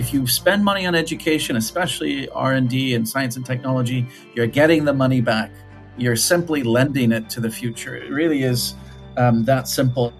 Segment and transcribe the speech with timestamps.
[0.00, 4.94] If you spend money on education, especially R&D and science and technology, you're getting the
[4.94, 5.50] money back.
[5.98, 7.96] You're simply lending it to the future.
[7.96, 8.76] It really is
[9.18, 10.14] um, that simple.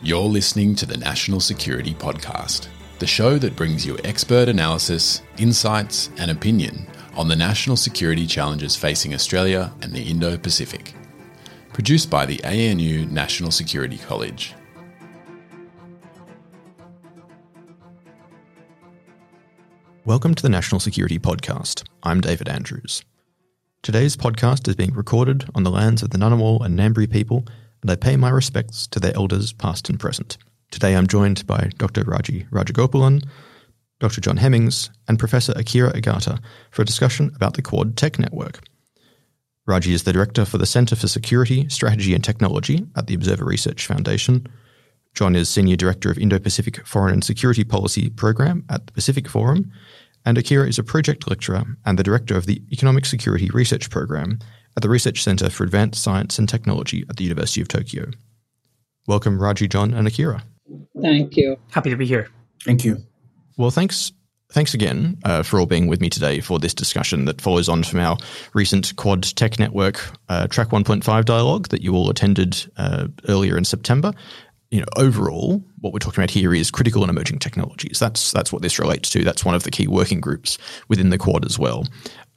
[0.00, 6.08] You're listening to the National Security Podcast, the show that brings you expert analysis, insights,
[6.16, 6.86] and opinion
[7.16, 10.94] on the national security challenges facing Australia and the Indo Pacific.
[11.74, 14.54] Produced by the ANU National Security College.
[20.06, 21.82] Welcome to the National Security Podcast.
[22.04, 23.02] I'm David Andrews.
[23.82, 27.44] Today's podcast is being recorded on the lands of the Ngunnawal and Ngambri people,
[27.82, 30.38] and I pay my respects to their elders past and present.
[30.70, 32.04] Today I'm joined by Dr.
[32.04, 33.24] Raji Rajagopalan,
[33.98, 34.20] Dr.
[34.20, 36.38] John Hemmings, and Professor Akira Igata
[36.70, 38.60] for a discussion about the Quad Tech Network.
[39.66, 43.44] Raji is the Director for the Centre for Security, Strategy and Technology at the Observer
[43.44, 44.46] Research Foundation.
[45.16, 49.28] John is Senior Director of Indo Pacific Foreign and Security Policy Program at the Pacific
[49.28, 49.72] Forum
[50.26, 54.40] and Akira is a project lecturer and the director of the Economic Security Research Program
[54.76, 58.10] at the Research Center for Advanced Science and Technology at the University of Tokyo.
[59.06, 60.42] Welcome, Raji, John, and Akira.
[61.00, 61.56] Thank you.
[61.70, 62.28] Happy to be here.
[62.64, 62.98] Thank you.
[63.56, 64.12] Well, thanks.
[64.52, 67.82] Thanks again uh, for all being with me today for this discussion that follows on
[67.82, 68.16] from our
[68.54, 73.64] recent Quad Tech Network uh, Track 1.5 dialogue that you all attended uh, earlier in
[73.64, 74.12] September
[74.70, 77.98] you know, overall, what we're talking about here is critical and emerging technologies.
[77.98, 79.22] That's that's what this relates to.
[79.22, 81.86] That's one of the key working groups within the Quad as well.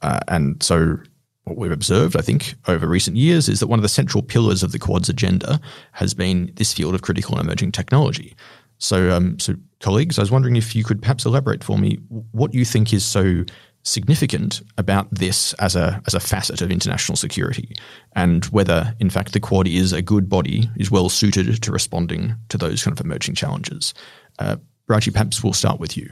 [0.02, 0.96] Uh, and so,
[1.44, 4.62] what we've observed, I think, over recent years is that one of the central pillars
[4.62, 5.60] of the Quad's agenda
[5.92, 8.36] has been this field of critical and emerging technology.
[8.78, 11.98] So, um, so colleagues, I was wondering if you could perhaps elaborate for me
[12.30, 13.44] what you think is so
[13.82, 17.74] significant about this as a as a facet of international security,
[18.14, 22.34] and whether in fact the Quad is a good body, is well suited to responding
[22.48, 23.94] to those kind of emerging challenges.
[24.38, 24.56] Uh,
[24.88, 26.10] Raji, perhaps we'll start with you.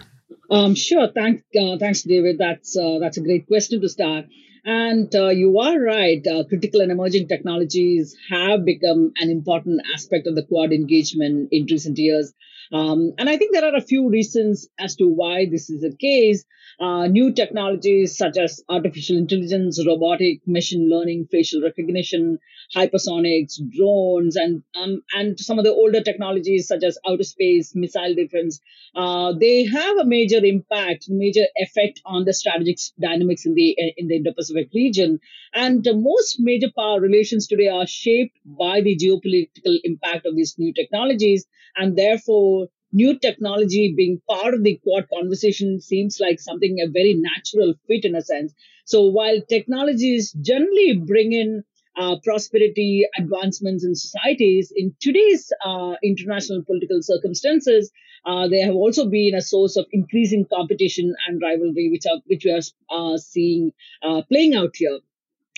[0.51, 1.09] Um, sure.
[1.15, 2.39] Thanks, uh, thanks, David.
[2.39, 4.27] That's uh, that's a great question to start.
[4.65, 6.27] And uh, you are right.
[6.27, 11.67] Uh, critical and emerging technologies have become an important aspect of the Quad engagement in
[11.71, 12.33] recent years.
[12.73, 15.97] Um, and I think there are a few reasons as to why this is the
[15.97, 16.45] case.
[16.81, 22.39] Uh, new technologies such as artificial intelligence, robotic, machine learning, facial recognition,
[22.72, 28.15] hypersonics, drones, and um, and some of the older technologies such as outer space, missile
[28.15, 28.61] defense,
[28.94, 34.06] uh, they have a major impact, major effect on the strategic dynamics in the in
[34.06, 35.19] the Indo-Pacific region.
[35.53, 40.72] And most major power relations today are shaped by the geopolitical impact of these new
[40.72, 41.45] technologies,
[41.77, 47.15] and therefore new technology being part of the quad conversation seems like something a very
[47.15, 48.54] natural fit in a sense.
[48.84, 51.65] So while technologies generally bring in
[51.97, 57.91] uh, prosperity, advancements in societies, in today's uh, international political circumstances,
[58.25, 62.44] uh, they have also been a source of increasing competition and rivalry, which are which
[62.44, 62.60] we are
[62.91, 63.72] uh, seeing
[64.03, 64.98] uh, playing out here.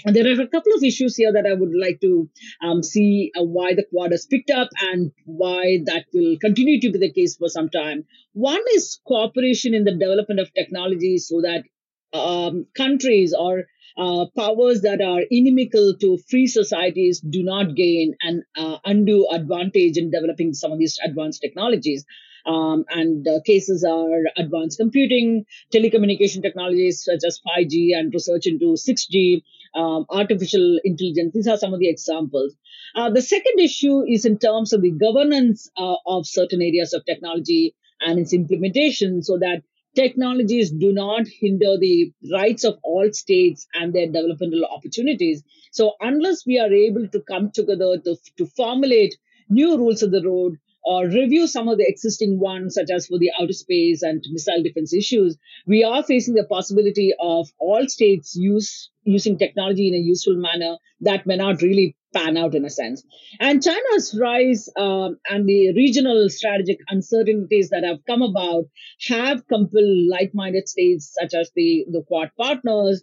[0.05, 2.29] There are a couple of issues here that I would like to
[2.63, 6.91] um, see uh, why the Quad has picked up and why that will continue to
[6.91, 8.05] be the case for some time.
[8.33, 11.65] One is cooperation in the development of technology so that
[12.13, 13.67] um, countries or
[13.97, 19.97] uh, powers that are inimical to free societies do not gain an uh, undue advantage
[19.97, 22.05] in developing some of these advanced technologies.
[22.47, 25.45] Um, and uh, cases are advanced computing,
[25.75, 29.43] telecommunication technologies such as 5G and research into 6G,
[29.75, 31.33] um, artificial intelligence.
[31.33, 32.55] These are some of the examples.
[32.95, 37.05] Uh, the second issue is in terms of the governance uh, of certain areas of
[37.05, 39.63] technology and its implementation so that
[39.95, 45.43] technologies do not hinder the rights of all states and their developmental opportunities.
[45.73, 49.17] So unless we are able to come together to, to formulate
[49.49, 53.19] new rules of the road, or review some of the existing ones, such as for
[53.19, 55.37] the outer space and missile defense issues,
[55.67, 60.77] we are facing the possibility of all states use using technology in a useful manner
[61.01, 63.05] that may not really pan out in a sense.
[63.39, 68.65] And China's rise um, and the regional strategic uncertainties that have come about
[69.09, 73.03] have compelled like-minded states such as the, the Quad partners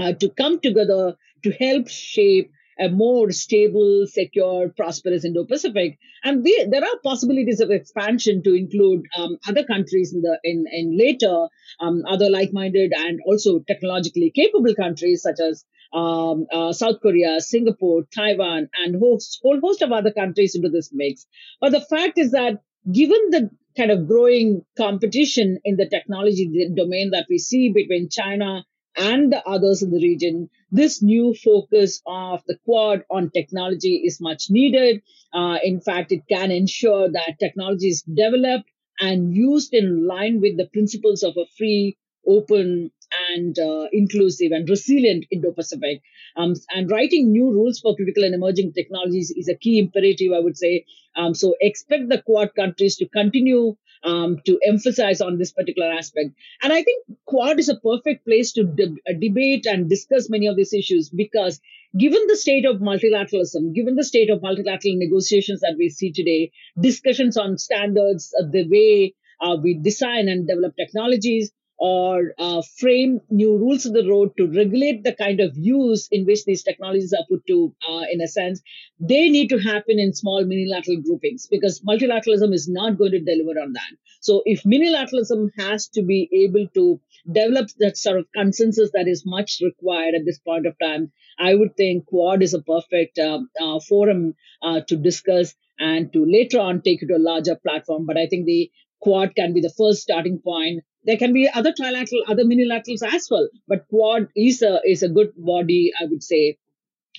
[0.00, 5.98] uh, to come together to help shape a more stable, secure, prosperous Indo-Pacific.
[6.24, 10.64] And we, there are possibilities of expansion to include um, other countries in the in,
[10.70, 11.48] in later,
[11.80, 18.04] um, other like-minded and also technologically capable countries such as um, uh, South Korea, Singapore,
[18.14, 21.26] Taiwan, and host, whole host of other countries into this mix.
[21.60, 27.10] But the fact is that given the kind of growing competition in the technology domain
[27.10, 28.64] that we see between China
[28.96, 34.20] and the others in the region, this new focus of the Quad on technology is
[34.20, 35.02] much needed.
[35.32, 38.68] Uh, in fact, it can ensure that technology is developed
[39.00, 41.96] and used in line with the principles of a free,
[42.26, 42.90] open,
[43.30, 46.02] and uh, inclusive and resilient Indo-Pacific.
[46.36, 50.40] Um, and writing new rules for critical and emerging technologies is a key imperative, I
[50.40, 50.84] would say.
[51.16, 56.30] Um, so expect the Quad countries to continue um, to emphasize on this particular aspect.
[56.62, 60.46] And I think Quad is a perfect place to de- uh, debate and discuss many
[60.46, 61.60] of these issues because
[61.98, 66.50] given the state of multilateralism, given the state of multilateral negotiations that we see today,
[66.80, 71.52] discussions on standards, uh, the way uh, we design and develop technologies,
[71.82, 76.24] or uh, frame new rules of the road to regulate the kind of use in
[76.24, 78.62] which these technologies are put to, uh, in a sense,
[79.00, 83.58] they need to happen in small minilateral groupings because multilateralism is not going to deliver
[83.58, 83.96] on that.
[84.20, 89.24] So if minilateralism has to be able to develop that sort of consensus that is
[89.26, 93.40] much required at this point of time, I would think Quad is a perfect uh,
[93.60, 98.06] uh forum uh, to discuss and to later on take it to a larger platform.
[98.06, 98.70] But I think the
[99.00, 103.28] Quad can be the first starting point there can be other trilateral, other minilaterals as
[103.30, 103.48] well.
[103.68, 106.58] But Quad is a is a good body, I would say,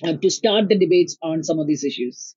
[0.02, 2.34] uh, to start the debates on some of these issues.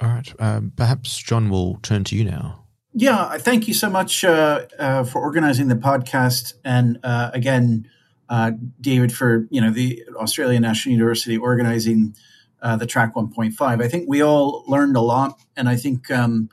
[0.00, 0.32] All right.
[0.38, 2.64] Um, perhaps John will turn to you now.
[2.92, 7.88] Yeah, thank you so much uh, uh, for organizing the podcast, and uh, again,
[8.28, 12.16] uh, David, for you know the Australian National University organizing
[12.62, 13.82] uh, the Track 1.5.
[13.82, 16.48] I think we all learned a lot, and I think um,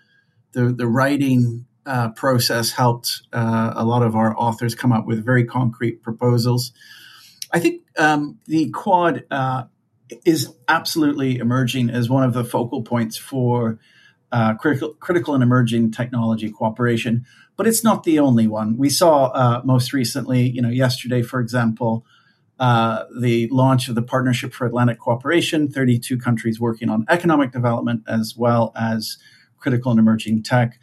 [0.52, 5.26] the the writing uh, process helped uh, a lot of our authors come up with
[5.26, 6.74] very concrete proposals.
[7.52, 9.64] I think um, the Quad uh,
[10.26, 13.80] is absolutely emerging as one of the focal points for
[14.32, 17.26] uh, critical, critical and emerging technology cooperation,
[17.56, 18.78] but it's not the only one.
[18.78, 22.06] We saw uh, most recently, you know, yesterday, for example,
[22.60, 28.04] uh, the launch of the Partnership for Atlantic Cooperation, 32 countries working on economic development
[28.08, 29.18] as well as
[29.58, 30.80] critical and emerging tech.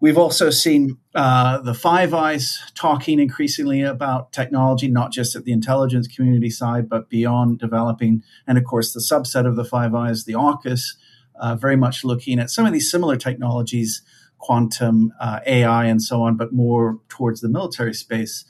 [0.00, 5.52] We've also seen uh, the Five Eyes talking increasingly about technology, not just at the
[5.52, 8.22] intelligence community side, but beyond developing.
[8.46, 10.96] And of course, the subset of the Five Eyes, the AUKUS,
[11.38, 14.00] uh, very much looking at some of these similar technologies,
[14.38, 18.46] quantum, uh, AI, and so on, but more towards the military space.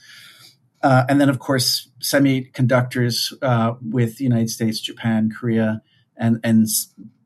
[0.82, 5.82] Uh, and then, of course, semiconductors uh, with the United States, Japan, Korea,
[6.16, 6.68] and, and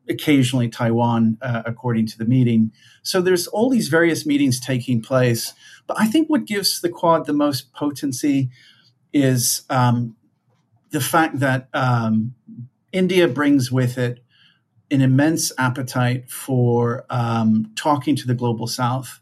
[0.09, 2.71] occasionally Taiwan, uh, according to the meeting.
[3.03, 5.53] So there's all these various meetings taking place.
[5.87, 8.49] But I think what gives the Quad the most potency
[9.13, 10.15] is um,
[10.91, 12.35] the fact that um,
[12.91, 14.23] India brings with it
[14.91, 19.19] an immense appetite for um, talking to the global south.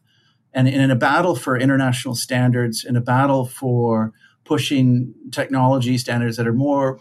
[0.53, 4.13] And in a battle for international standards, in a battle for
[4.43, 6.99] pushing technology standards that are more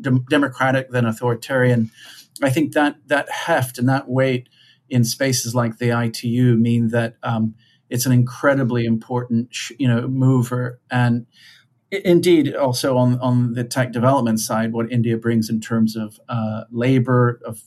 [0.00, 1.90] de- democratic than authoritarian,
[2.42, 4.48] I think that that heft and that weight
[4.88, 7.54] in spaces like the ITU mean that um,
[7.90, 10.80] it's an incredibly important, you know, mover.
[10.90, 11.26] And
[11.90, 16.64] indeed, also on on the tech development side, what India brings in terms of uh,
[16.70, 17.62] labor, of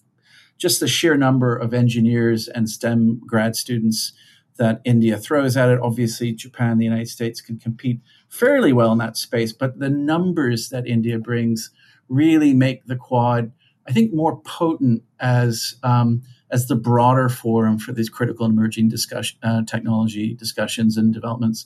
[0.57, 4.13] just the sheer number of engineers and STEM grad students
[4.57, 5.79] that India throws at it.
[5.81, 7.99] Obviously, Japan, the United States can compete
[8.29, 11.71] fairly well in that space, but the numbers that India brings
[12.07, 13.51] really make the Quad
[13.91, 18.87] I think, more potent as um, as the broader forum for these critical and emerging
[18.87, 21.65] discussion, uh, technology discussions and developments.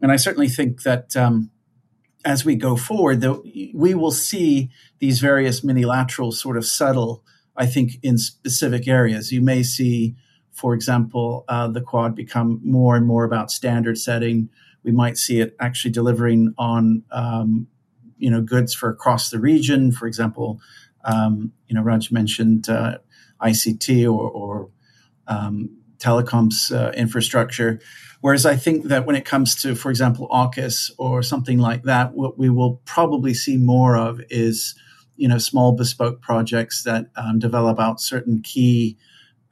[0.00, 1.50] And I certainly think that um,
[2.24, 3.42] as we go forward, that
[3.74, 7.22] we will see these various minilaterals sort of settle.
[7.58, 10.16] I think in specific areas, you may see,
[10.52, 14.48] for example, uh, the Quad become more and more about standard setting.
[14.82, 17.66] We might see it actually delivering on um,
[18.16, 19.92] you know goods for across the region.
[19.92, 20.58] For example,
[21.04, 22.98] um, you know, Raj mentioned uh,
[23.42, 24.70] ICT or, or
[25.26, 27.80] um, telecoms uh, infrastructure.
[28.20, 32.14] Whereas I think that when it comes to, for example, AUKUS or something like that,
[32.14, 34.74] what we will probably see more of is,
[35.16, 38.98] you know, small bespoke projects that um, develop out certain key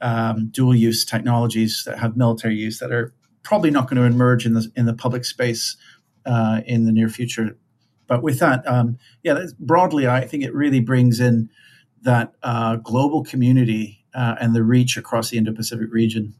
[0.01, 3.13] um, dual use technologies that have military use that are
[3.43, 5.75] probably not going to emerge in the in the public space
[6.25, 7.57] uh, in the near future
[8.09, 11.49] but with that, um, yeah, broadly, I think it really brings in
[12.01, 16.33] that uh, global community uh, and the reach across the Indo-Pacific region.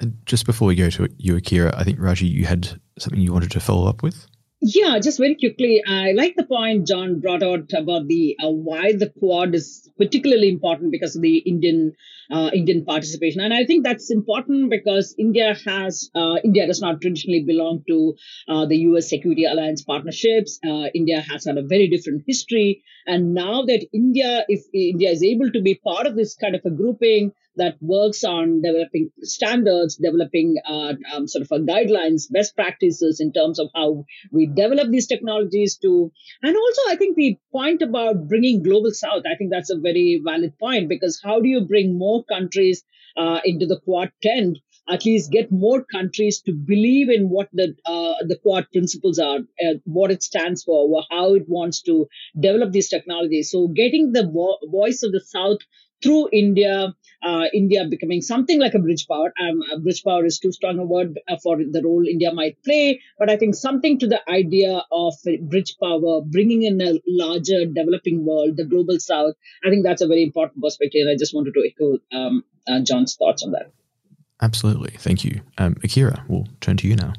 [0.00, 3.32] And just before we go to you, Akira, I think Raji, you had something you
[3.32, 4.26] wanted to follow up with.
[4.62, 8.92] Yeah, just very quickly, I like the point John brought out about the uh, why
[8.92, 11.92] the Quad is particularly important because of the Indian
[12.30, 17.00] uh, Indian participation, and I think that's important because India has uh, India does not
[17.00, 18.14] traditionally belong to
[18.48, 19.08] uh, the U.S.
[19.08, 20.58] Security Alliance partnerships.
[20.62, 25.22] Uh, India has had a very different history, and now that India, if India is
[25.22, 29.96] able to be part of this kind of a grouping, that works on developing standards,
[29.96, 35.06] developing uh, um, sort of guidelines, best practices in terms of how we develop these
[35.06, 39.70] technologies to, and also I think the point about bringing global south, I think that's
[39.70, 42.82] a very valid point because how do you bring more countries
[43.16, 44.58] uh, into the Quad tent?
[44.88, 49.38] At least get more countries to believe in what the uh, the Quad principles are,
[49.38, 53.52] uh, what it stands for, how it wants to develop these technologies.
[53.52, 55.58] So getting the vo- voice of the South
[56.02, 59.32] through India, uh, India becoming something like a bridge power.
[59.40, 62.62] Um, a bridge power is too strong a word uh, for the role India might
[62.64, 67.66] play, but I think something to the idea of bridge power, bringing in a larger
[67.66, 69.34] developing world, the global south.
[69.64, 71.02] I think that's a very important perspective.
[71.02, 73.72] And I just wanted to echo um, uh, John's thoughts on that.
[74.42, 74.92] Absolutely.
[74.96, 75.42] Thank you.
[75.58, 77.12] Um, Akira, we'll turn to you now.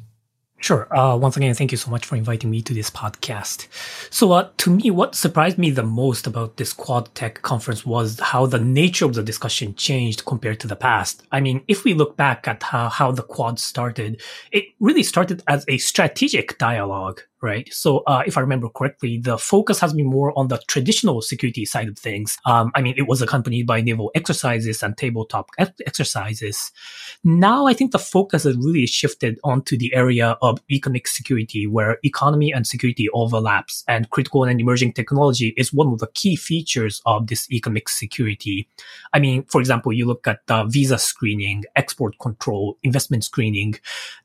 [0.62, 0.86] Sure.
[0.96, 3.66] Uh, once again, thank you so much for inviting me to this podcast.
[4.10, 8.20] So, uh, to me, what surprised me the most about this Quad Tech conference was
[8.20, 11.24] how the nature of the discussion changed compared to the past.
[11.32, 15.42] I mean, if we look back at how, how the Quad started, it really started
[15.48, 17.68] as a strategic dialogue right?
[17.72, 21.64] So, uh, if I remember correctly, the focus has been more on the traditional security
[21.64, 22.38] side of things.
[22.46, 26.70] Um, I mean, it was accompanied by naval exercises and tabletop exercises.
[27.24, 31.98] Now, I think the focus has really shifted onto the area of economic security, where
[32.04, 37.02] economy and security overlaps, and critical and emerging technology is one of the key features
[37.06, 38.68] of this economic security.
[39.12, 43.74] I mean, for example, you look at the visa screening, export control, investment screening.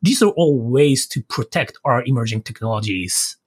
[0.02, 2.44] These are all ways to protect our emerging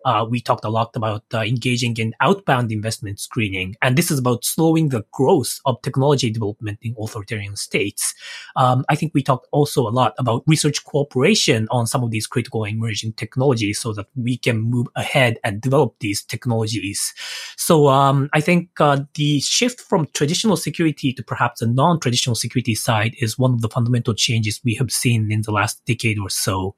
[0.05, 4.19] uh, we talked a lot about uh, engaging in outbound investment screening, and this is
[4.19, 8.14] about slowing the growth of technology development in authoritarian states.
[8.57, 12.26] Um, I think we talked also a lot about research cooperation on some of these
[12.26, 17.12] critical emerging technologies so that we can move ahead and develop these technologies.
[17.57, 22.75] So um, I think uh, the shift from traditional security to perhaps a non-traditional security
[22.75, 26.31] side is one of the fundamental changes we have seen in the last decade or
[26.31, 26.75] so.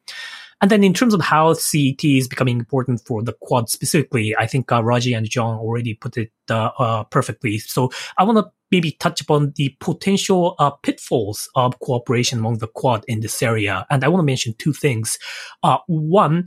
[0.63, 4.47] And then in terms of how CET is becoming important for the Quad specifically, I
[4.47, 7.59] think uh, Raji and John already put it uh, uh, perfectly.
[7.59, 12.69] So I want to maybe touch upon the potential uh, pitfalls of cooperation among the
[12.69, 13.85] Quad in this area.
[13.91, 15.19] And I want to mention two things.
[15.65, 16.45] Uh, one,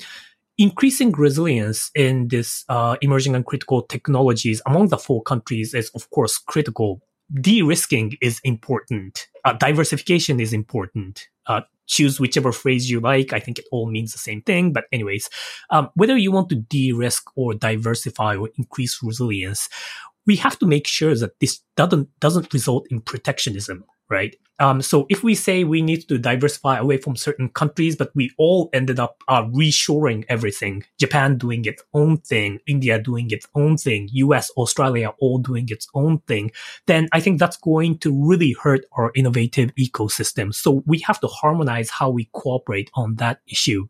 [0.57, 6.09] increasing resilience in this uh, emerging and critical technologies among the four countries is, of
[6.11, 7.01] course, critical.
[7.41, 9.27] De-risking is important.
[9.43, 11.27] Uh, diversification is important.
[11.87, 13.33] Choose whichever phrase you like.
[13.33, 14.73] I think it all means the same thing.
[14.73, 15.29] But anyways,
[15.69, 19.69] um, whether you want to de-risk or diversify or increase resilience,
[20.25, 24.35] we have to make sure that this doesn't doesn't result in protectionism right?
[24.59, 28.31] Um, so if we say we need to diversify away from certain countries, but we
[28.37, 33.75] all ended up uh, reshoring everything, Japan doing its own thing, India doing its own
[33.75, 36.51] thing, US, Australia all doing its own thing,
[36.87, 40.53] then I think that's going to really hurt our innovative ecosystem.
[40.53, 43.87] So we have to harmonize how we cooperate on that issue.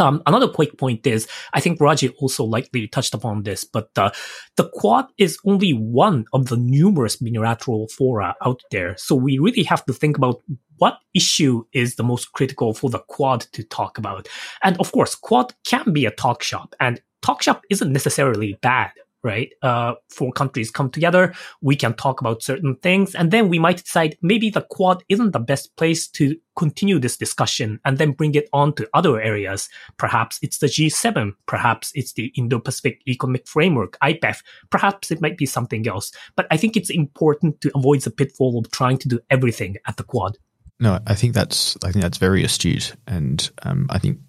[0.00, 4.10] Um, another quick point is, I think Raji also likely touched upon this, but uh,
[4.56, 8.96] the Quad is only one of the numerous bilateral fora out there.
[8.96, 10.42] So we really have to think about
[10.78, 14.28] what issue is the most critical for the Quad to talk about.
[14.62, 18.92] And of course, Quad can be a talk shop, and talk shop isn't necessarily bad
[19.22, 19.52] right?
[19.62, 23.78] Uh, four countries come together, we can talk about certain things, and then we might
[23.78, 28.34] decide maybe the Quad isn't the best place to continue this discussion and then bring
[28.34, 29.68] it on to other areas.
[29.96, 35.46] Perhaps it's the G7, perhaps it's the Indo-Pacific Economic Framework, IPEF, perhaps it might be
[35.46, 36.12] something else.
[36.36, 39.96] But I think it's important to avoid the pitfall of trying to do everything at
[39.96, 40.38] the Quad.
[40.80, 44.20] No, I think that's I think that's very astute, and um, I think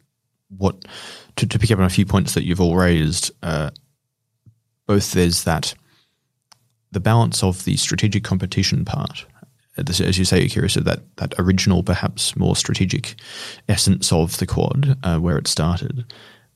[0.58, 0.84] what
[1.36, 3.31] to, to, pick up on a few points that you've all raised.
[3.43, 3.69] Uh,
[4.89, 5.75] both there's that
[6.91, 9.24] the balance of the strategic competition part,
[9.77, 13.13] as you say, Akira, so that, that original, perhaps more strategic
[13.69, 16.12] essence of the Quad, uh, where it started,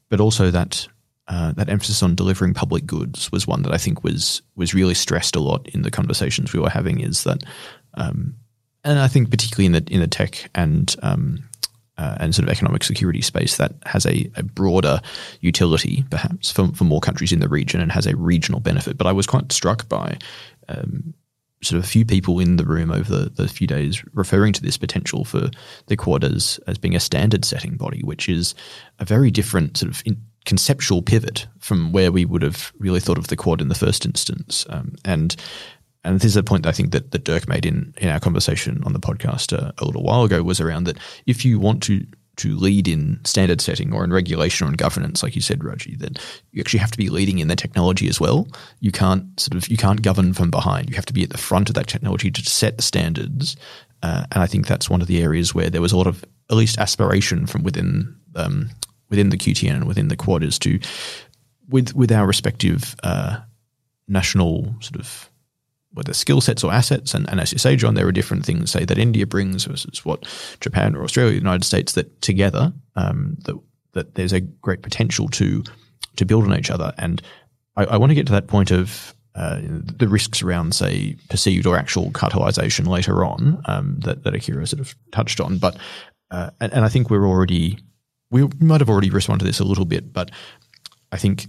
[0.09, 0.87] but also that
[1.27, 4.95] uh, that emphasis on delivering public goods was one that I think was was really
[4.95, 7.01] stressed a lot in the conversations we were having.
[7.01, 7.43] Is that,
[7.93, 8.33] um,
[8.83, 11.47] and I think particularly in the in the tech and um,
[11.97, 14.99] uh, and sort of economic security space that has a, a, broader
[15.41, 18.97] utility, perhaps, for, for more countries in the region and has a regional benefit.
[18.97, 20.17] But I was quite struck by
[20.69, 21.13] um,
[21.61, 24.61] sort of a few people in the room over the, the few days referring to
[24.61, 25.49] this potential for
[25.87, 28.55] the Quad as, as being a standard setting body, which is
[28.99, 33.17] a very different sort of in, conceptual pivot from where we would have really thought
[33.17, 34.65] of the Quad in the first instance.
[34.69, 35.35] Um, and
[36.03, 38.83] and this is a point I think that, that Dirk made in, in our conversation
[38.85, 42.05] on the podcast uh, a little while ago was around that if you want to
[42.35, 45.95] to lead in standard setting or in regulation or in governance, like you said, Raji,
[45.97, 46.17] that
[46.51, 48.47] you actually have to be leading in the technology as well.
[48.79, 50.89] You can't sort of you can't govern from behind.
[50.89, 53.55] You have to be at the front of that technology to set the standards.
[54.01, 56.25] Uh, and I think that's one of the areas where there was a lot of
[56.49, 58.69] at least aspiration from within um,
[59.09, 60.79] within the QTN and within the Quad is to
[61.69, 63.37] with with our respective uh,
[64.07, 65.29] national sort of
[65.93, 67.13] whether skill sets or assets.
[67.13, 70.03] And, and as you say, John, there are different things, say, that India brings versus
[70.03, 70.25] what
[70.59, 73.59] Japan or Australia, the United States, that together, um, that,
[73.93, 75.63] that there's a great potential to,
[76.15, 76.93] to build on each other.
[76.97, 77.21] And
[77.75, 81.65] I, I want to get to that point of uh, the risks around, say, perceived
[81.65, 85.57] or actual cartelization later on um, that, that Akira sort of touched on.
[85.57, 85.77] But,
[86.31, 87.79] uh, and, and I think we're already,
[88.29, 90.31] we might have already responded to this a little bit, but
[91.11, 91.47] I think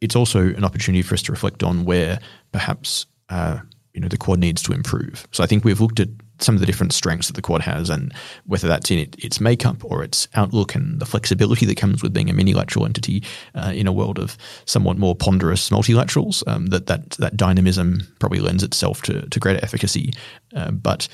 [0.00, 2.20] it's also an opportunity for us to reflect on where
[2.52, 3.60] perhaps uh,
[3.94, 5.26] you know the quad needs to improve.
[5.32, 6.08] So I think we've looked at
[6.40, 8.14] some of the different strengths that the quad has, and
[8.46, 12.12] whether that's in it, its makeup or its outlook and the flexibility that comes with
[12.12, 13.24] being a minilateral entity
[13.56, 16.46] uh, in a world of somewhat more ponderous multilaterals.
[16.46, 20.12] Um, that that that dynamism probably lends itself to to greater efficacy.
[20.54, 21.08] Uh, but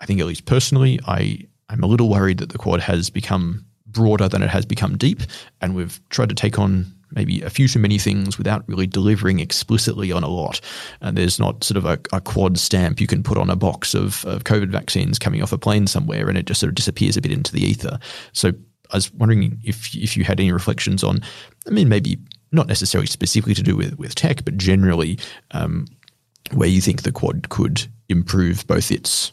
[0.00, 3.64] I think, at least personally, I I'm a little worried that the quad has become
[3.86, 5.22] broader than it has become deep,
[5.60, 9.40] and we've tried to take on maybe a few too many things without really delivering
[9.40, 10.60] explicitly on a lot.
[11.00, 13.94] And there's not sort of a, a quad stamp you can put on a box
[13.94, 17.16] of, of COVID vaccines coming off a plane somewhere and it just sort of disappears
[17.16, 17.98] a bit into the ether.
[18.32, 18.52] So
[18.92, 21.20] I was wondering if if you had any reflections on,
[21.66, 22.18] I mean, maybe
[22.52, 25.18] not necessarily specifically to do with, with tech, but generally
[25.52, 25.86] um,
[26.52, 29.32] where you think the quad could improve both its,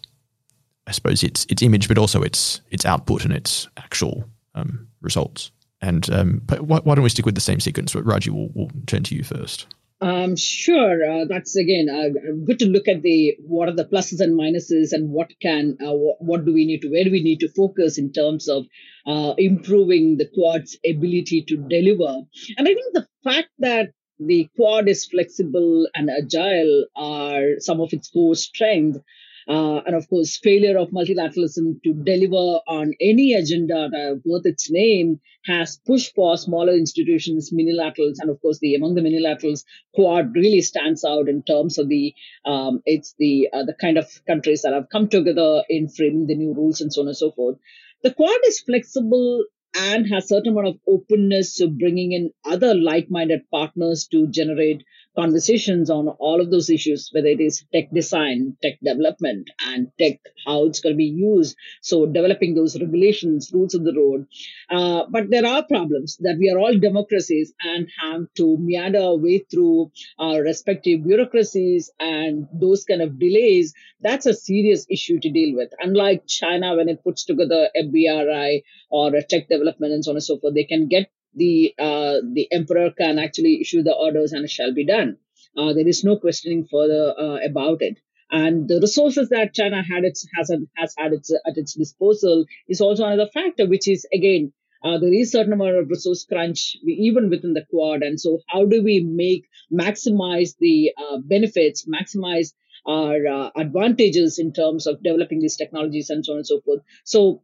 [0.86, 5.52] I suppose, its its image, but also its its output and its actual um, results.
[5.82, 7.94] And um, why, why, don't we stick with the same sequence?
[7.94, 9.68] Raji, we'll, we'll turn to you first.
[10.00, 11.04] Um, sure.
[11.04, 12.10] Uh, that's again uh,
[12.46, 15.94] good to look at the what are the pluses and minuses and what can uh,
[15.94, 18.68] what, what, do we need to where do we need to focus in terms of
[19.08, 22.22] uh, improving the quad's ability to deliver.
[22.58, 27.94] And I think the fact that the quad is flexible and agile are some of
[27.94, 29.00] its core strengths
[29.48, 33.90] uh, and of course, failure of multilateralism to deliver on any agenda
[34.26, 39.02] worth its name has pushed for smaller institutions, minilaterals, and of course, the among the
[39.02, 39.64] minilaterals,
[39.96, 42.14] Quad really stands out in terms of the
[42.46, 46.36] um, it's the uh, the kind of countries that have come together in framing the
[46.36, 47.58] new rules and so on and so forth.
[48.04, 53.50] The Quad is flexible and has certain amount of openness to bringing in other like-minded
[53.52, 54.84] partners to generate
[55.18, 60.20] conversations on all of those issues, whether it is tech design, tech development, and tech,
[60.46, 61.56] how it's going to be used.
[61.82, 64.28] So developing those regulations, rules of the road.
[64.70, 69.18] Uh, but there are problems that we are all democracies and have to meander our
[69.18, 73.74] way through our respective bureaucracies and those kind of delays.
[74.02, 75.70] That's a serious issue to deal with.
[75.80, 80.18] Unlike China, when it puts together a BRI or a tech development and so on
[80.18, 84.34] and so forth, they can get the uh, the emperor can actually issue the orders
[84.34, 85.18] and it shall be done.
[85.56, 87.98] Uh, there is no questioning further uh, about it.
[88.30, 92.82] And the resources that China had its has has had its at its disposal is
[92.82, 94.52] also another factor, which is again
[94.84, 98.04] uh, there is a certain amount of resource crunch even within the quad.
[98.04, 102.54] And so, how do we make maximize the uh, benefits, maximize
[102.86, 106.82] our uh, advantages in terms of developing these technologies and so on and so forth?
[107.04, 107.42] So,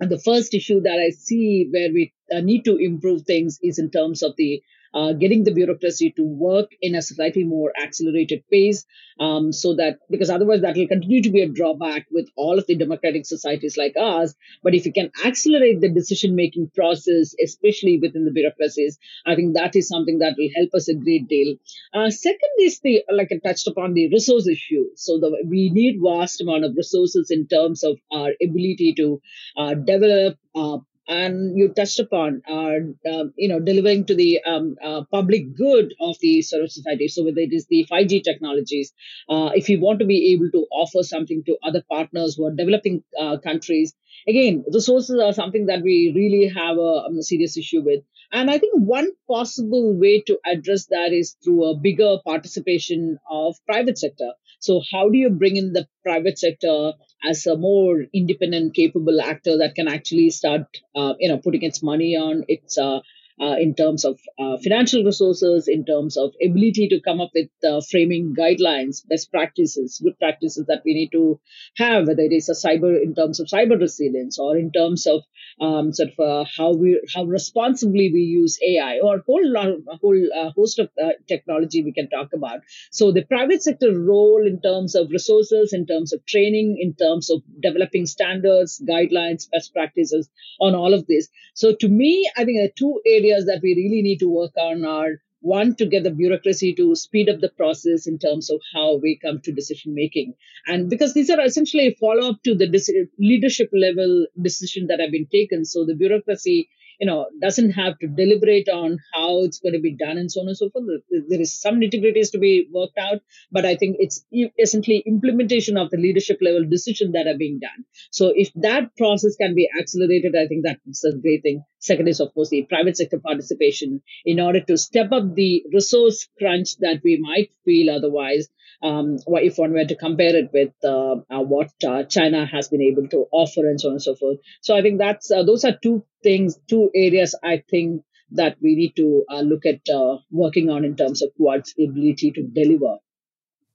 [0.00, 3.78] and the first issue that I see where we uh, need to improve things is
[3.78, 4.62] in terms of the
[4.94, 8.84] uh, getting the bureaucracy to work in a slightly more accelerated pace
[9.18, 12.66] um, so that because otherwise that will continue to be a drawback with all of
[12.66, 14.34] the democratic societies like ours.
[14.62, 19.54] But if you can accelerate the decision making process especially within the bureaucracies i think
[19.54, 21.56] that is something that will help us a great deal.
[21.94, 24.84] Uh, second is the like i touched upon the resource issue.
[24.96, 29.20] So the, we need vast amount of resources in terms of our ability to
[29.56, 32.78] uh, develop uh, and you touched upon uh,
[33.10, 37.08] uh, you know delivering to the um, uh, public good of the sort of society
[37.08, 38.92] so whether it is the 5g technologies
[39.28, 42.54] uh, if you want to be able to offer something to other partners who are
[42.54, 43.94] developing uh, countries
[44.26, 48.58] again resources are something that we really have a, a serious issue with and I
[48.58, 54.32] think one possible way to address that is through a bigger participation of private sector.
[54.58, 56.92] So how do you bring in the private sector
[57.24, 61.82] as a more independent, capable actor that can actually start, uh, you know, putting its
[61.82, 62.44] money on.
[62.48, 63.00] Its uh,
[63.40, 67.50] uh, in terms of uh, financial resources, in terms of ability to come up with
[67.68, 71.38] uh, framing guidelines, best practices, good practices that we need to
[71.76, 75.22] have, whether it is a cyber in terms of cyber resilience or in terms of
[75.60, 79.68] um, sort of uh, how we how responsibly we use AI or a whole lot,
[79.68, 82.60] a whole uh, host of uh, technology we can talk about.
[82.90, 87.30] So the private sector role in terms of resources, in terms of training, in terms
[87.30, 90.28] of developing standards, guidelines, best practices
[90.60, 91.28] on all of this.
[91.54, 94.52] So to me, I think there are two areas that we really need to work
[94.56, 98.60] on are one to get the bureaucracy to speed up the process in terms of
[98.74, 100.34] how we come to decision making
[100.66, 105.10] and because these are essentially a follow up to the leadership level decision that have
[105.10, 106.68] been taken so the bureaucracy
[107.00, 110.40] you know, doesn't have to deliberate on how it's going to be done and so
[110.40, 110.84] on and so forth.
[111.28, 113.20] There is some nitty-gritties to be worked out,
[113.52, 114.24] but I think it's
[114.58, 117.84] essentially implementation of the leadership level decision that are being done.
[118.10, 121.64] So if that process can be accelerated, I think that's a great thing.
[121.78, 126.28] Second is, of course, the private sector participation in order to step up the resource
[126.38, 128.48] crunch that we might feel otherwise
[128.82, 132.82] um, if one were to compare it with uh, uh, what uh, China has been
[132.82, 134.38] able to offer and so on and so forth.
[134.60, 138.74] So I think that's uh, those are two things, two areas I think that we
[138.74, 142.96] need to uh, look at uh, working on in terms of Quad's ability to deliver.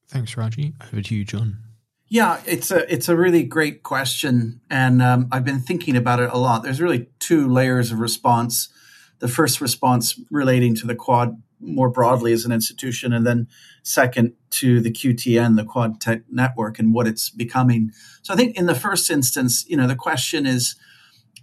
[0.08, 0.74] Thanks, Raji.
[0.92, 1.58] Over to you, John.
[2.12, 6.30] Yeah, it's a it's a really great question, and um, I've been thinking about it
[6.30, 6.62] a lot.
[6.62, 8.68] There's really two layers of response.
[9.20, 13.48] The first response relating to the Quad more broadly as an institution, and then
[13.84, 17.92] second to the QTN, the Quad Tech Network, and what it's becoming.
[18.24, 20.76] So I think in the first instance, you know, the question is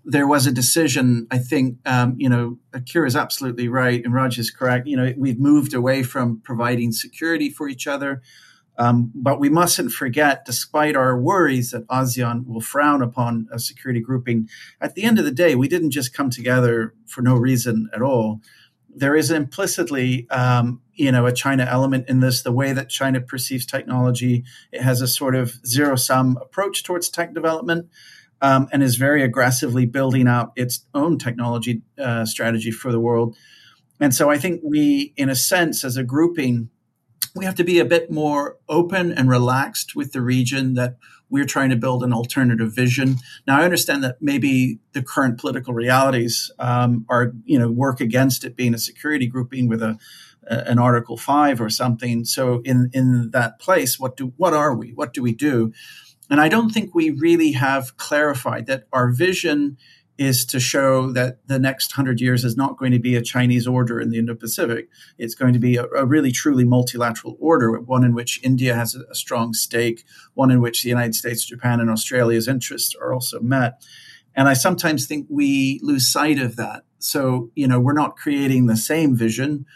[0.04, 1.28] there was a decision.
[1.30, 4.86] I think, um, you know, Akira is absolutely right, and Raj is correct.
[4.86, 8.20] You know, we've moved away from providing security for each other.
[8.78, 14.00] Um, but we mustn't forget, despite our worries that ASEAN will frown upon a security
[14.00, 14.48] grouping,
[14.80, 18.02] at the end of the day, we didn't just come together for no reason at
[18.02, 18.40] all
[18.98, 22.42] there is implicitly, um, you know, a China element in this.
[22.42, 27.08] The way that China perceives technology, it has a sort of zero sum approach towards
[27.08, 27.88] tech development,
[28.40, 33.36] um, and is very aggressively building out its own technology uh, strategy for the world.
[34.00, 36.70] And so, I think we, in a sense, as a grouping,
[37.38, 40.96] we have to be a bit more open and relaxed with the region that
[41.30, 43.16] we're trying to build an alternative vision.
[43.46, 48.44] Now, I understand that maybe the current political realities um, are, you know, work against
[48.44, 49.98] it being a security grouping with a,
[50.48, 52.24] an Article Five or something.
[52.24, 54.92] So, in in that place, what do what are we?
[54.92, 55.72] What do we do?
[56.30, 59.78] And I don't think we really have clarified that our vision
[60.18, 63.68] is to show that the next hundred years is not going to be a Chinese
[63.68, 64.88] order in the Indo-Pacific.
[65.16, 68.96] It's going to be a, a, really truly multilateral order, one in which India has
[68.96, 70.04] a, a, strong stake,
[70.34, 73.80] one in which the United States, Japan, and Australia's interests are also met.
[74.34, 76.82] And I sometimes think we lose sight of that.
[76.98, 79.66] So, you know, we're not creating the same vision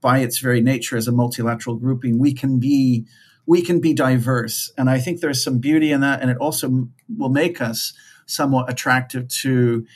[0.00, 2.18] by its very nature as a multilateral grouping.
[2.18, 3.06] We can be
[3.46, 6.88] we can be diverse, and I think there's some beauty in that, and it also
[7.14, 7.92] will make us
[8.26, 9.86] somewhat attractive to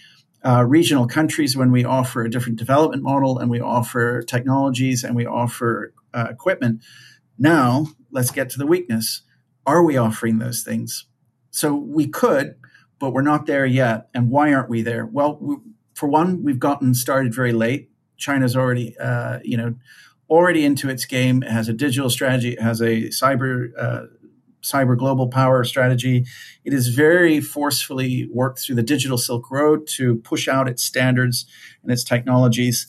[0.44, 5.16] uh, regional countries when we offer a different development model and we offer technologies and
[5.16, 6.82] we offer uh, equipment.
[7.38, 9.22] Now, let's get to the weakness.
[9.66, 11.06] Are we offering those things?
[11.50, 12.54] So we could,
[12.98, 14.08] but we're not there yet.
[14.14, 15.06] And why aren't we there?
[15.06, 15.56] Well, we,
[15.94, 17.90] for one, we've gotten started very late.
[18.16, 19.74] China's already, uh, you know,
[20.30, 21.42] already into its game.
[21.42, 22.52] It has a digital strategy.
[22.52, 24.06] It has a cyber uh,
[24.70, 26.24] cyber global power strategy.
[26.64, 31.46] It is very forcefully worked through the digital Silk Road to push out its standards
[31.83, 32.87] and its technologies.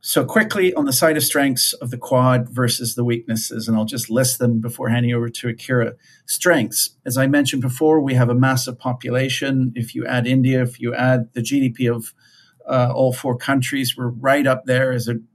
[0.00, 3.84] So, quickly on the side of strengths of the Quad versus the weaknesses, and I'll
[3.84, 5.94] just list them before handing over to Akira.
[6.26, 9.72] Strengths, as I mentioned before, we have a massive population.
[9.74, 12.14] If you add India, if you add the GDP of
[12.68, 15.26] uh, all four countries, we're right up there as an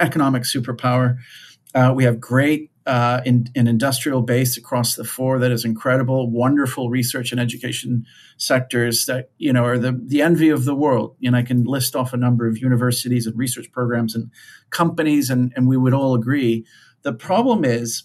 [0.00, 1.18] economic superpower.
[1.74, 6.30] Uh, we have great uh, in, an industrial base across the four that is incredible,
[6.30, 11.16] wonderful research and education sectors that you know are the the envy of the world.
[11.24, 14.30] And I can list off a number of universities and research programs and
[14.70, 16.64] companies, and, and we would all agree.
[17.02, 18.04] The problem is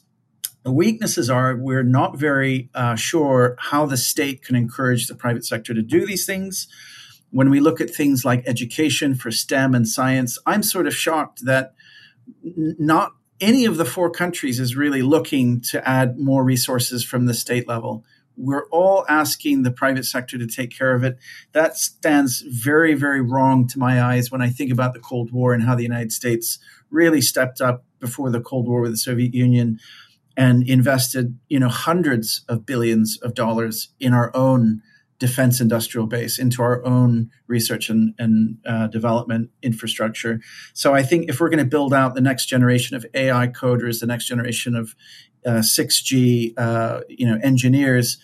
[0.63, 5.45] the weaknesses are we're not very uh, sure how the state can encourage the private
[5.45, 6.67] sector to do these things.
[7.29, 11.45] When we look at things like education for STEM and science, I'm sort of shocked
[11.45, 11.73] that
[12.43, 17.34] not any of the four countries is really looking to add more resources from the
[17.34, 18.06] state level.
[18.38, 21.17] We're all asking the private sector to take care of it.
[21.51, 25.54] That stands very, very wrong to my eyes when I think about the Cold War
[25.54, 29.34] and how the United States really stepped up before the Cold War with the Soviet
[29.34, 29.80] Union
[30.38, 34.82] and invested, you know, hundreds of billions of dollars in our own
[35.21, 40.41] defense industrial base, into our own research and, and uh, development infrastructure.
[40.73, 43.99] So I think if we're going to build out the next generation of AI coders,
[43.99, 44.95] the next generation of
[45.45, 48.17] uh, 6G, uh, you know, engineers,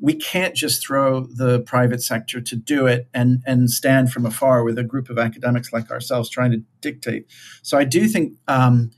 [0.00, 4.64] we can't just throw the private sector to do it and and stand from afar
[4.64, 7.26] with a group of academics like ourselves trying to dictate.
[7.62, 8.90] So I do think um,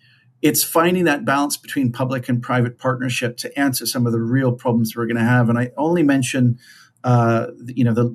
[0.43, 4.53] it's finding that balance between public and private partnership to answer some of the real
[4.53, 5.49] problems we're going to have.
[5.49, 6.59] And I only mention,
[7.05, 8.15] uh, you know, the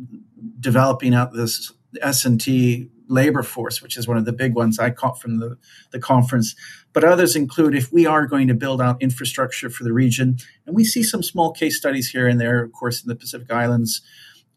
[0.60, 1.72] developing out this
[2.02, 5.40] S and T labor force, which is one of the big ones I caught from
[5.40, 5.58] the,
[5.92, 6.56] the conference.
[6.94, 10.76] But others include if we are going to build out infrastructure for the region, and
[10.76, 14.02] we see some small case studies here and there, of course, in the Pacific Islands.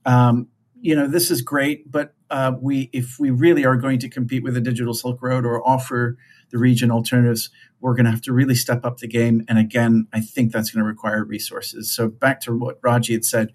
[0.05, 0.49] Um,
[0.81, 4.43] you know, this is great, but uh, we if we really are going to compete
[4.43, 6.17] with the digital Silk Road or offer
[6.51, 9.45] the region alternatives, we're going to have to really step up the game.
[9.49, 11.95] And again, I think that's going to require resources.
[11.95, 13.53] So back to what Raji had said,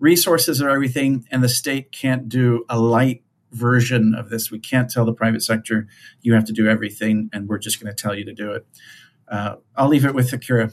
[0.00, 4.50] resources are everything, and the state can't do a light version of this.
[4.50, 5.86] We can't tell the private sector
[6.22, 8.66] you have to do everything, and we're just going to tell you to do it.
[9.28, 10.72] Uh, I'll leave it with Akira.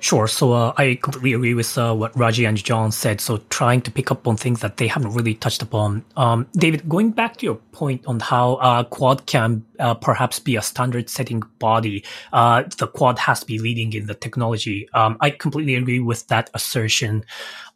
[0.00, 0.26] Sure.
[0.26, 3.20] So uh, I completely agree with uh, what Raji and John said.
[3.20, 6.04] So trying to pick up on things that they haven't really touched upon.
[6.16, 10.56] Um, David, going back to your point on how uh, Quad can uh, perhaps be
[10.56, 14.88] a standard setting body, uh, the Quad has to be leading in the technology.
[14.94, 17.26] Um, I completely agree with that assertion.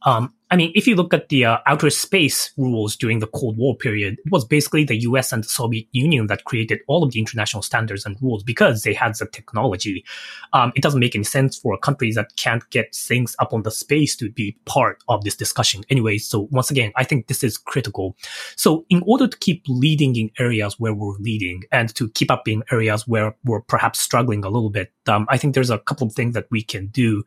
[0.05, 3.57] Um, I mean, if you look at the uh, outer space rules during the Cold
[3.57, 7.11] War period, it was basically the US and the Soviet Union that created all of
[7.11, 10.05] the international standards and rules because they had the technology.
[10.53, 13.62] Um, it doesn't make any sense for a country that can't get things up on
[13.62, 16.19] the space to be part of this discussion anyway.
[16.19, 18.17] So once again, I think this is critical.
[18.55, 22.47] So in order to keep leading in areas where we're leading and to keep up
[22.47, 26.07] in areas where we're perhaps struggling a little bit, um, I think there's a couple
[26.07, 27.25] of things that we can do.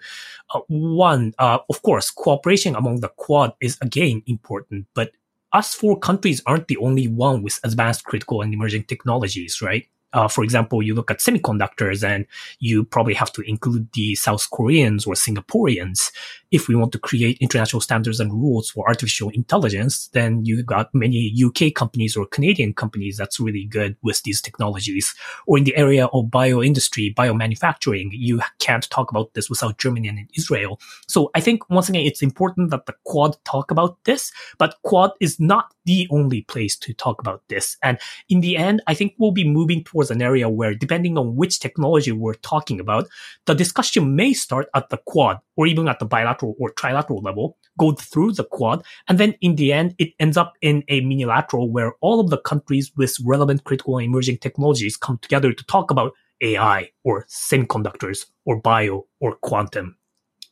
[0.53, 5.11] Uh, one, uh, of course, cooperation among the Quad is again important, but
[5.53, 9.85] us four countries aren't the only one with advanced critical and emerging technologies, right?
[10.13, 12.25] Uh, for example, you look at semiconductors and
[12.59, 16.11] you probably have to include the South Koreans or Singaporeans.
[16.49, 20.93] If we want to create international standards and rules for artificial intelligence, then you got
[20.93, 25.13] many UK companies or Canadian companies that's really good with these technologies.
[25.45, 30.07] Or in the area of bio industry, biomanufacturing, you can't talk about this without Germany
[30.07, 30.79] and Israel.
[31.07, 35.11] So I think once again, it's important that the Quad talk about this, but Quad
[35.19, 37.77] is not the only place to talk about this.
[37.81, 37.97] And
[38.29, 41.59] in the end, I think we'll be moving towards an area where, depending on which
[41.59, 43.07] technology we're talking about,
[43.45, 47.57] the discussion may start at the quad or even at the bilateral or trilateral level,
[47.79, 51.71] go through the quad, and then in the end, it ends up in a minilateral
[51.71, 55.89] where all of the countries with relevant critical and emerging technologies come together to talk
[55.89, 59.95] about AI or semiconductors or bio or quantum.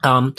[0.05, 0.35] Um,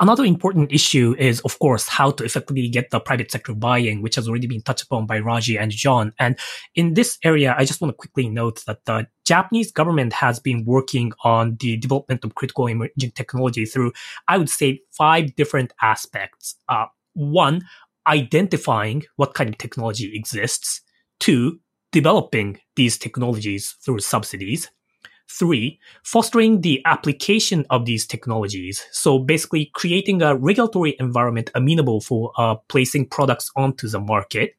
[0.00, 4.16] another important issue is, of course, how to effectively get the private sector buy-in, which
[4.16, 6.12] has already been touched upon by Raji and John.
[6.18, 6.38] And
[6.74, 10.64] in this area, I just want to quickly note that the Japanese government has been
[10.64, 13.92] working on the development of critical emerging technology through,
[14.26, 16.56] I would say, five different aspects.
[16.68, 17.62] Uh, one,
[18.06, 20.80] identifying what kind of technology exists.
[21.18, 21.60] Two,
[21.92, 24.70] developing these technologies through subsidies.
[25.38, 28.84] Three, fostering the application of these technologies.
[28.90, 34.54] So basically creating a regulatory environment amenable for uh, placing products onto the market.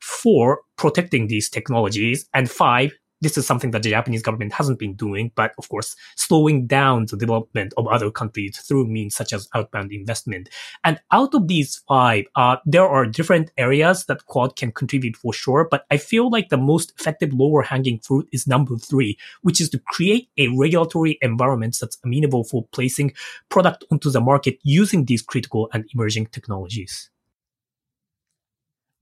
[0.00, 2.26] Four, protecting these technologies.
[2.32, 2.92] And five,
[3.24, 7.06] this is something that the Japanese government hasn't been doing, but of course, slowing down
[7.06, 10.50] the development of other countries through means such as outbound investment.
[10.84, 15.32] And out of these five, uh, there are different areas that Quad can contribute for
[15.32, 19.60] sure, but I feel like the most effective lower hanging fruit is number three, which
[19.60, 23.14] is to create a regulatory environment that's amenable for placing
[23.48, 27.10] product onto the market using these critical and emerging technologies.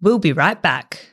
[0.01, 1.13] We'll be right back.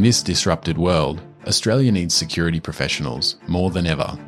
[0.00, 4.18] In this disrupted world, Australia needs security professionals more than ever.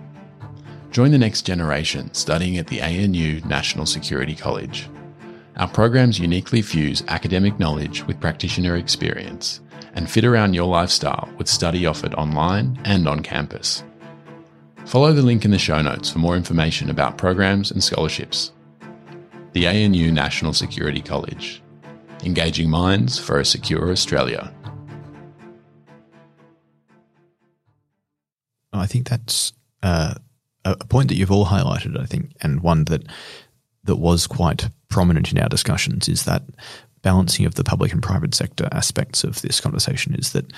[0.90, 4.90] Join the next generation studying at the ANU National Security College.
[5.56, 9.62] Our programs uniquely fuse academic knowledge with practitioner experience,
[9.94, 13.82] and fit around your lifestyle with study offered online and on campus.
[14.84, 18.52] Follow the link in the show notes for more information about programs and scholarships.
[19.52, 21.62] The ANU National Security College,
[22.24, 24.52] engaging minds for a secure Australia.
[28.82, 30.14] I think that's uh,
[30.64, 33.04] a point that you've all highlighted, I think, and one that
[33.84, 36.42] that was quite prominent in our discussions is that
[37.02, 40.52] balancing of the public and private sector aspects of this conversation is that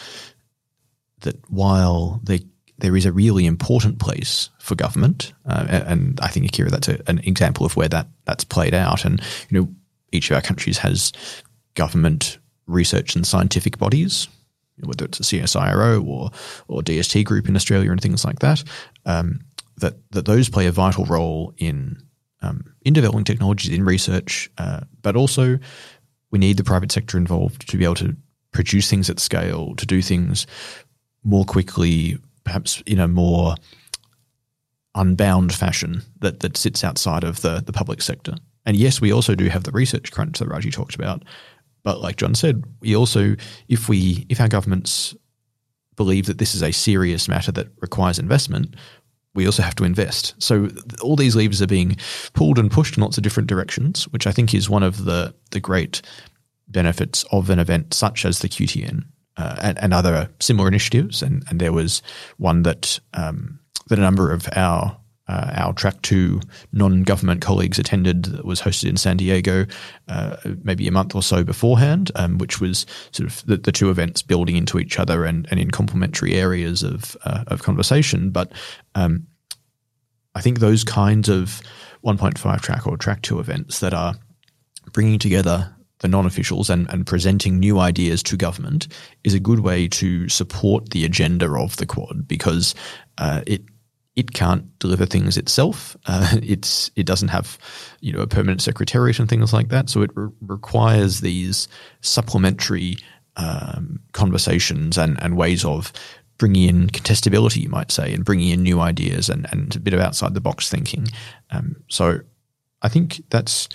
[1.20, 2.40] that while they
[2.78, 7.00] there is a really important place for government, uh, and I think Akira, that's a,
[7.06, 9.04] an example of where that that's played out.
[9.04, 9.68] And you know,
[10.12, 11.12] each of our countries has
[11.74, 14.28] government research and scientific bodies,
[14.80, 16.30] whether it's a CSIRO or
[16.68, 18.62] or DST Group in Australia and things like that.
[19.06, 19.40] Um,
[19.78, 22.02] that that those play a vital role in
[22.42, 25.58] um, in developing technologies in research, uh, but also
[26.30, 28.16] we need the private sector involved to be able to
[28.52, 30.46] produce things at scale, to do things
[31.22, 33.54] more quickly, perhaps in a more
[34.94, 38.34] unbound fashion that, that sits outside of the, the public sector.
[38.66, 41.22] And yes, we also do have the research crunch that Raji talked about.
[41.84, 43.36] But like John said, we also,
[43.68, 45.14] if we, if our governments
[45.96, 48.74] believe that this is a serious matter that requires investment,
[49.34, 50.34] we also have to invest.
[50.38, 50.68] So
[51.02, 51.96] all these levers are being
[52.32, 55.34] pulled and pushed in lots of different directions, which I think is one of the
[55.50, 56.02] the great
[56.68, 59.04] benefits of an event such as the QTN
[59.36, 61.22] uh, and, and, other similar initiatives.
[61.22, 62.00] And, and there was
[62.38, 64.96] one that um, that a number of our
[65.28, 66.40] uh, our track two
[66.72, 69.66] non-government colleagues attended that was hosted in San Diego
[70.08, 73.90] uh, maybe a month or so beforehand, um, which was sort of the, the, two
[73.90, 78.30] events building into each other and, and in complementary areas of uh, of conversation.
[78.30, 78.52] But
[78.94, 79.26] um,
[80.34, 81.62] I think those kinds of
[82.04, 84.14] 1.5 track or track two events that are
[84.92, 88.88] bringing together the non-officials and, and presenting new ideas to government
[89.22, 92.74] is a good way to support the agenda of the Quad because
[93.16, 93.62] uh, it
[94.16, 95.96] it can't deliver things itself.
[96.06, 97.58] Uh, it's it doesn't have
[98.00, 99.88] you know a permanent secretariat and things like that.
[99.88, 101.66] So it re- requires these
[102.02, 102.98] supplementary
[103.36, 105.92] um, conversations and, and ways of
[106.38, 109.94] bringing in contestability, you might say, and bringing in new ideas and, and a bit
[109.94, 111.06] of outside the box thinking.
[111.50, 112.20] Um, so
[112.82, 113.68] I think that's.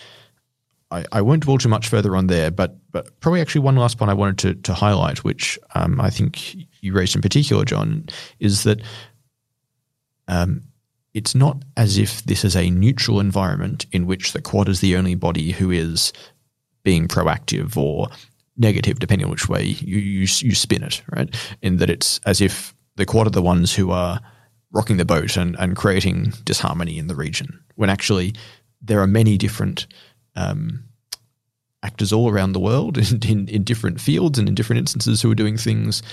[0.92, 3.98] I, I won't dwell too much further on there, but but probably actually one last
[3.98, 8.08] point I wanted to, to highlight, which um, I think you raised in particular, John,
[8.40, 8.82] is that
[10.30, 10.62] um,
[11.14, 14.96] it's not as if this is a neutral environment in which the Quad is the
[14.96, 16.14] only body who is
[16.84, 18.08] being proactive or
[18.58, 21.36] negative, depending on which way you, you, you spin it, right?
[21.62, 24.20] In that it's as if the Quad are the ones who are
[24.72, 28.36] rocking the boat and, and creating disharmony in the region, when actually
[28.82, 29.88] there are many different
[30.36, 30.84] um,
[31.82, 35.32] actors all around the world in, in, in different fields and in different instances who
[35.32, 36.04] are doing things.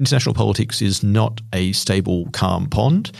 [0.00, 3.12] International politics is not a stable, calm pond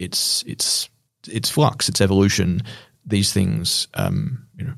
[0.00, 0.88] it's it's
[1.28, 2.62] it's flux, it's evolution.
[3.06, 4.74] These things, um, you know,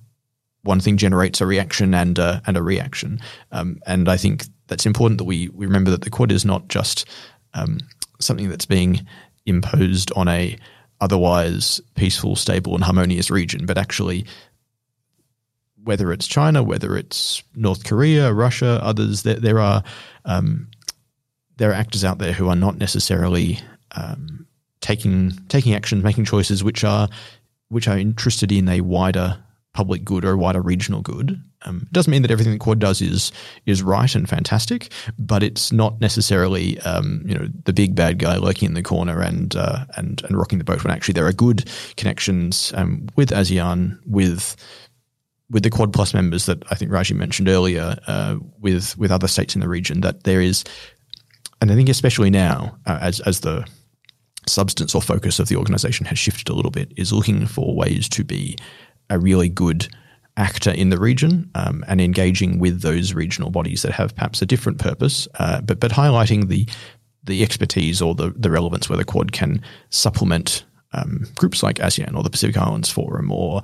[0.63, 3.21] one thing generates a reaction and a, and a reaction,
[3.53, 6.69] um, and I think that's important that we we remember that the quad is not
[6.69, 7.09] just
[7.55, 7.79] um,
[8.21, 9.07] something that's being
[9.47, 10.59] imposed on a
[11.01, 14.27] otherwise peaceful, stable, and harmonious region, but actually
[15.85, 19.83] whether it's China, whether it's North Korea, Russia, others, there, there are
[20.25, 20.69] um,
[21.57, 23.59] there are actors out there who are not necessarily
[23.93, 24.47] um,
[24.83, 27.09] taking taking actions, making choices which are
[27.71, 29.39] which are interested in a wider
[29.73, 31.43] public good or a wider regional good.
[31.63, 33.33] Um, it doesn't mean that everything that Quad does is
[33.65, 38.37] is right and fantastic, but it's not necessarily um, you know the big bad guy
[38.37, 40.85] lurking in the corner and uh, and and rocking the boat.
[40.85, 44.57] When actually there are good connections um, with ASEAN, with
[45.51, 49.29] with the Quad Plus members that I think Raji mentioned earlier, uh, with with other
[49.29, 50.65] states in the region, that there is,
[51.61, 53.67] and I think especially now uh, as as the
[54.47, 58.09] substance or focus of the organization has shifted a little bit is looking for ways
[58.09, 58.57] to be
[59.11, 59.89] a really good
[60.37, 64.47] actor in the region um, and engaging with those regional bodies that have perhaps a
[64.47, 66.67] different purpose, uh, but but highlighting the
[67.25, 72.17] the expertise or the, the relevance where the Quad can supplement um, groups like ASEAN
[72.17, 73.63] or the Pacific Islands Forum or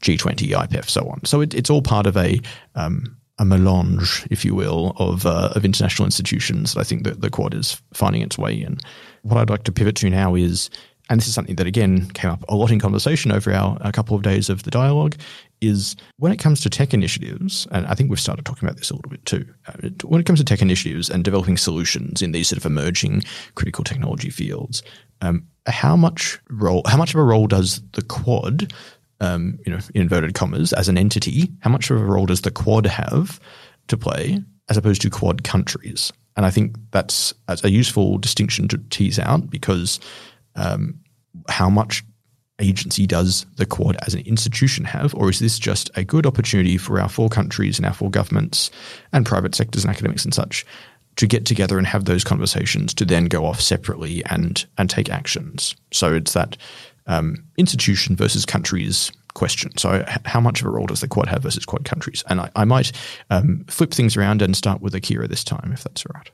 [0.00, 1.22] G20, IPEF, so on.
[1.24, 2.40] So it, it's all part of a
[2.74, 7.20] um, a melange, if you will, of uh, of international institutions that I think that
[7.20, 8.78] the Quad is finding its way in
[9.22, 10.70] what I'd like to pivot to now is,
[11.10, 13.90] and this is something that again came up a lot in conversation over our a
[13.90, 15.16] couple of days of the dialogue,
[15.60, 18.90] is when it comes to tech initiatives, and I think we've started talking about this
[18.90, 19.44] a little bit too.
[20.04, 23.24] When it comes to tech initiatives and developing solutions in these sort of emerging
[23.56, 24.82] critical technology fields,
[25.22, 28.72] um, how much role, how much of a role does the Quad,
[29.20, 32.50] um, you know, inverted commas, as an entity, how much of a role does the
[32.50, 33.40] Quad have
[33.88, 36.12] to play as opposed to quad countries.
[36.36, 40.00] And I think that's, a useful distinction to tease out because
[40.56, 40.98] um,
[41.48, 42.02] how much
[42.60, 46.76] agency does the Quad as an institution have, or is this just a good opportunity
[46.76, 48.70] for our four countries and our four governments
[49.12, 50.64] and private sectors and academics and such
[51.16, 55.10] to get together and have those conversations to then go off separately and and take
[55.10, 55.76] actions?
[55.92, 56.56] So it's that
[57.06, 59.76] um, institution versus countries question.
[59.76, 62.24] So, how much of a role does the Quad have versus Quad countries?
[62.28, 62.92] And I, I might
[63.30, 66.30] um, flip things around and start with Akira this time, if that's all right.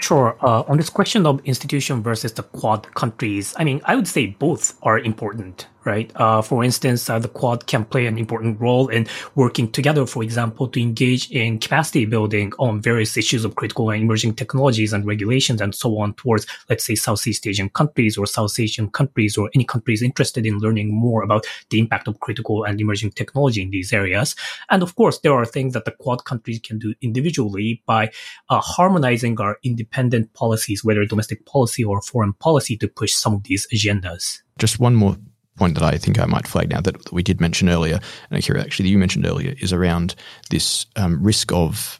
[0.00, 0.36] Sure.
[0.40, 4.26] Uh, on this question of institution versus the Quad countries, I mean, I would say
[4.26, 6.10] both are important right?
[6.16, 10.22] Uh, for instance, uh, the Quad can play an important role in working together, for
[10.22, 15.06] example, to engage in capacity building on various issues of critical and emerging technologies and
[15.06, 19.50] regulations and so on towards, let's say, Southeast Asian countries or South Asian countries or
[19.54, 23.70] any countries interested in learning more about the impact of critical and emerging technology in
[23.70, 24.34] these areas.
[24.70, 28.10] And of course, there are things that the Quad countries can do individually by
[28.48, 33.42] uh, harmonizing our independent policies, whether domestic policy or foreign policy, to push some of
[33.44, 34.42] these agendas.
[34.58, 35.16] Just one more
[35.62, 38.60] point that I think I might flag now that we did mention earlier, and Akira,
[38.60, 40.16] actually, you mentioned earlier, is around
[40.50, 41.98] this um, risk of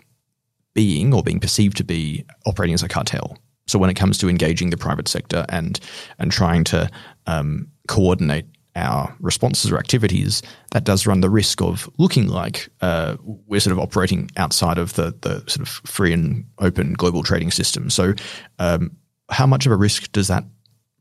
[0.75, 3.39] being or being perceived to be operating as a cartel.
[3.69, 5.79] So when it comes to engaging the private sector and
[6.19, 6.91] and trying to
[7.29, 10.43] um, coordinate our responses or activities,
[10.73, 14.95] that does run the risk of looking like uh, we're sort of operating outside of
[14.95, 17.91] the the sort of free and open global trading system.
[17.91, 18.15] So,
[18.59, 18.97] um,
[19.31, 20.43] how much of a risk does that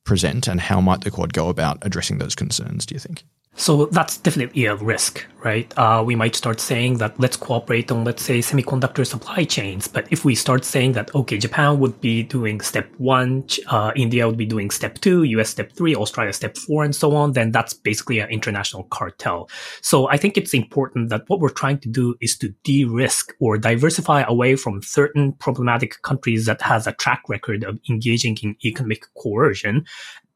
[0.03, 3.23] present, and how might the Quad go about addressing those concerns, do you think?
[3.55, 5.71] So that's definitely a risk, right?
[5.77, 9.87] Uh, we might start saying that let's cooperate on, let's say, semiconductor supply chains.
[9.89, 14.25] But if we start saying that, okay, Japan would be doing step one, uh, India
[14.25, 17.51] would be doing step two, US step three, Australia step four, and so on, then
[17.51, 19.49] that's basically an international cartel.
[19.81, 23.57] So I think it's important that what we're trying to do is to de-risk or
[23.57, 29.03] diversify away from certain problematic countries that has a track record of engaging in economic
[29.21, 29.85] coercion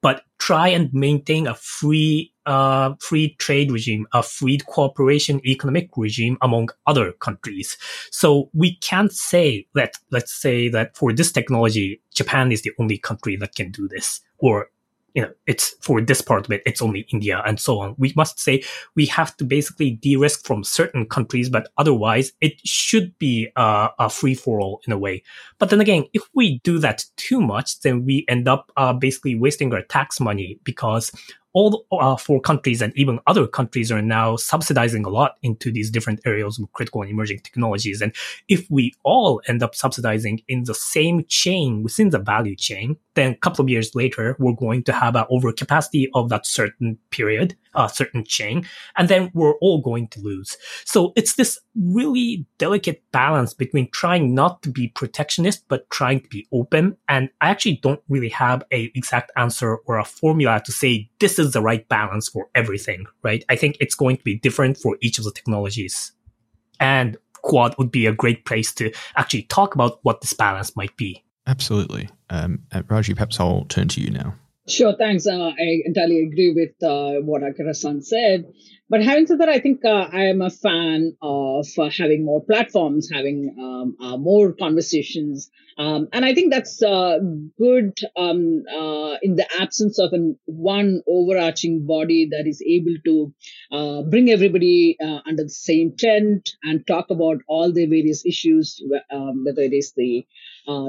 [0.01, 6.37] but try and maintain a free uh, free trade regime, a free cooperation economic regime
[6.41, 7.77] among other countries.
[8.11, 12.97] So we can't say that, let's say that for this technology, Japan is the only
[12.97, 14.69] country that can do this, or
[15.15, 17.95] you know, it's for this part of it, it's only India and so on.
[17.97, 18.63] We must say
[18.95, 24.35] we have to basically de-risk from certain countries, but otherwise it should be a free
[24.35, 25.23] for all in a way.
[25.57, 29.35] But then again, if we do that too much, then we end up uh, basically
[29.35, 31.13] wasting our tax money because
[31.55, 35.89] all uh, four countries and even other countries are now subsidizing a lot into these
[35.89, 38.01] different areas of critical and emerging technologies.
[38.01, 38.13] And
[38.49, 43.31] if we all end up subsidizing in the same chain within the value chain, then
[43.31, 47.55] a couple of years later, we're going to have an overcapacity of that certain period,
[47.73, 50.57] a uh, certain chain, and then we're all going to lose.
[50.83, 56.29] So it's this really delicate balance between trying not to be protectionist, but trying to
[56.29, 56.97] be open.
[57.07, 61.39] And I actually don't really have a exact answer or a formula to say this
[61.39, 63.43] is is the right balance for everything, right?
[63.49, 66.11] I think it's going to be different for each of the technologies.
[66.79, 70.95] And Quad would be a great place to actually talk about what this balance might
[70.97, 71.23] be.
[71.47, 72.09] Absolutely.
[72.29, 74.33] Um, uh, Raji, perhaps I'll turn to you now.
[74.67, 75.27] Sure, thanks.
[75.27, 78.45] Uh, I entirely agree with uh, what Akira-san said.
[78.89, 82.43] But having said that, I think uh, I am a fan of uh, having more
[82.43, 85.49] platforms, having um, uh, more conversations.
[85.77, 87.17] Um, and I think that's uh,
[87.59, 88.63] good um,
[89.21, 95.43] in the absence of an one overarching body that is able to bring everybody under
[95.43, 100.25] the same tent and talk about all the various issues, um, whether it is the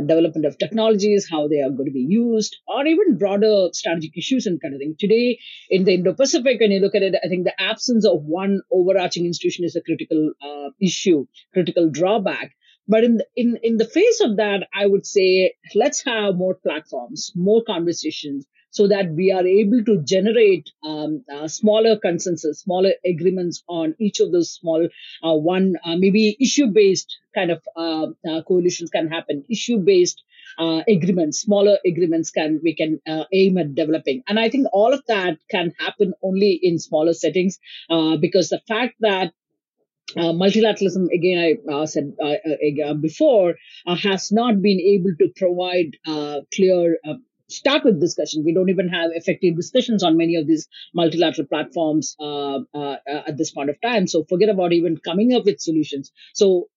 [0.06, 4.46] development of technologies, how they are going to be used, or even broader strategic issues
[4.46, 4.96] and kind of thing.
[4.98, 5.38] Today,
[5.70, 9.26] in the Indo-Pacific, when you look at it, I think the absence of one overarching
[9.26, 12.56] institution is a critical uh, issue, critical drawback.
[12.88, 16.54] But in the, in in the face of that, I would say let's have more
[16.54, 18.46] platforms, more conversations,
[18.76, 24.20] so that we are able to generate um, uh, smaller consensus, smaller agreements on each
[24.20, 24.86] of those small
[25.24, 30.22] uh, one uh, maybe issue based kind of uh, uh, coalitions can happen, issue based
[30.58, 33.00] uh, agreements, smaller agreements can we can
[33.32, 34.22] aim at developing.
[34.28, 37.58] And I think all of that can happen only in smaller settings
[38.20, 39.32] because the fact that
[40.16, 43.56] uh, multilateralism, again, I uh, said uh, before,
[43.86, 45.96] has not been able to provide
[46.54, 46.98] clear
[47.49, 48.44] start with discussion.
[48.44, 53.36] We don't even have effective discussions on many of these multilateral platforms uh, uh, at
[53.36, 54.07] this point of time.
[54.07, 56.12] So forget about even coming up with solutions.
[56.34, 56.68] So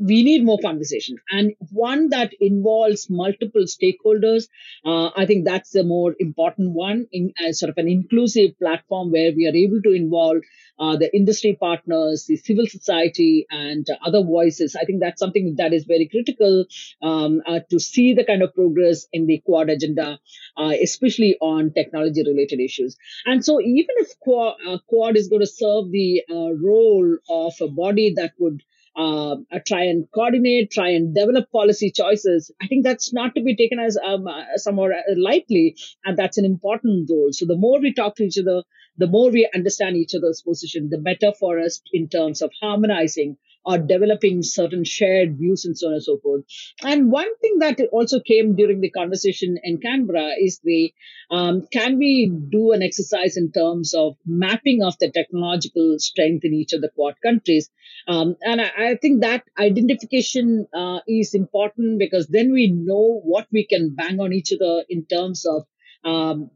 [0.00, 4.48] we need more conversation and one that involves multiple stakeholders.
[4.84, 9.12] Uh, I think that's the more important one in as sort of an inclusive platform
[9.12, 10.42] where we are able to involve
[10.78, 14.74] uh, the industry partners, the civil society, and uh, other voices.
[14.74, 16.64] I think that's something that is very critical
[17.02, 20.18] um, uh, to see the kind of progress in the Quad agenda,
[20.56, 22.96] uh, especially on technology related issues.
[23.26, 27.52] And so, even if Quad, uh, Quad is going to serve the uh, role of
[27.60, 28.62] a body that would
[29.00, 29.36] uh,
[29.66, 32.50] try and coordinate, try and develop policy choices.
[32.62, 36.44] I think that's not to be taken as um, uh, somewhat lightly, and that's an
[36.44, 37.30] important role.
[37.32, 38.62] So the more we talk to each other,
[38.98, 43.36] the more we understand each other's position, the better for us in terms of harmonizing
[43.64, 46.44] or developing certain shared views and so on and so forth.
[46.82, 50.92] And one thing that also came during the conversation in Canberra is the
[51.30, 56.54] um, can we do an exercise in terms of mapping of the technological strength in
[56.54, 57.70] each of the Quad countries?
[58.08, 63.46] Um, and I, I, think that identification uh, is important because then we know what
[63.52, 65.66] we can bang on each other in terms of
[66.04, 66.50] um,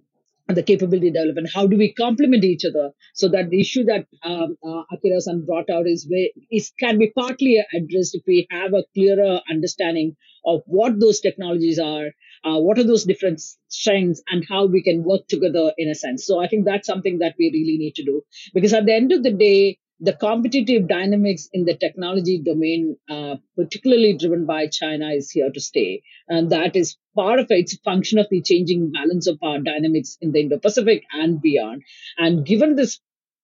[0.48, 1.50] the capability development.
[1.54, 5.70] How do we complement each other so that the issue that um, uh, Akira-san brought
[5.70, 6.06] out is,
[6.50, 11.78] is can be partly addressed if we have a clearer understanding of what those technologies
[11.78, 12.08] are,
[12.44, 16.26] uh, what are those different strengths, and how we can work together in a sense.
[16.26, 18.22] So I think that's something that we really need to do
[18.52, 23.36] because at the end of the day, the competitive dynamics in the technology domain, uh,
[23.56, 26.02] particularly driven by China, is here to stay.
[26.28, 27.60] And that is part of it.
[27.60, 31.82] It's function of the changing balance of power dynamics in the Indo Pacific and beyond.
[32.18, 33.00] And given this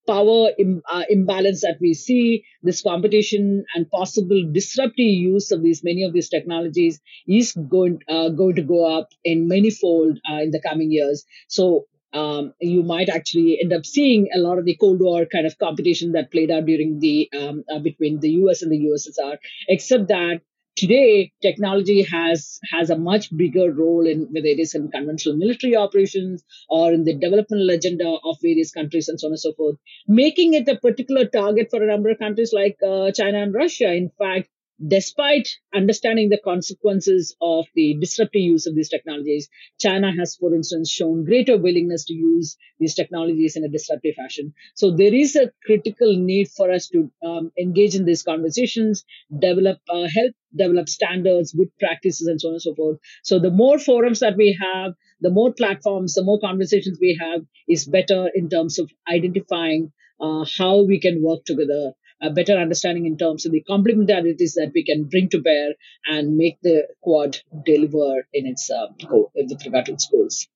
[0.07, 5.83] power Im- uh, imbalance that we see, this competition and possible disruptive use of these
[5.85, 10.41] many of these technologies is going uh, going to go up in many fold uh,
[10.43, 11.25] in the coming years.
[11.49, 15.47] So um, you might actually end up seeing a lot of the Cold War kind
[15.47, 18.63] of competition that played out during the um, uh, between the U.S.
[18.63, 19.39] and the USSR.
[19.69, 20.41] Except that
[20.77, 25.77] today technology has has a much bigger role in whether it is in conventional military
[25.77, 29.77] operations or in the developmental agenda of various countries and so on and so forth,
[30.07, 33.93] making it a particular target for a number of countries like uh, China and Russia.
[33.93, 34.49] In fact,
[34.87, 40.91] despite understanding the consequences of the disruptive use of these technologies, China has, for instance,
[40.91, 44.55] shown greater willingness to use these technologies in a disruptive fashion.
[44.75, 49.05] So there is a critical need for us to um, engage in these conversations,
[49.39, 52.99] develop, uh, help develop standards, good practices, and so on and so forth.
[53.23, 57.43] So the more forums that we have, the more platforms, the more conversations we have
[57.69, 61.93] is better in terms of identifying uh, how we can work together
[62.23, 65.71] a better understanding in terms of the complementarities that we can bring to bear
[66.07, 68.87] and make the quad deliver in its uh,
[69.35, 70.49] with regard to its goals.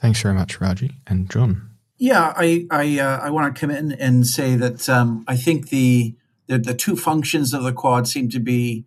[0.00, 1.70] Thanks very much, Raji and John.
[1.98, 5.68] Yeah, I I, uh, I want to come in and say that um, I think
[5.68, 8.86] the, the the two functions of the quad seem to be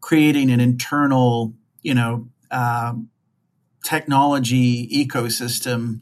[0.00, 3.08] creating an internal, you know, um,
[3.82, 6.00] technology ecosystem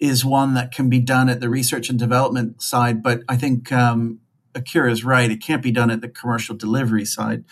[0.00, 3.72] is one that can be done at the research and development side, but I think
[3.72, 4.20] um,
[4.58, 5.30] Akira is right.
[5.30, 7.44] It can't be done at the commercial delivery side.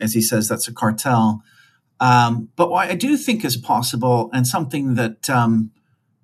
[0.00, 1.42] As he says, that's a cartel.
[2.00, 5.70] Um, but what I do think is possible, and something that um,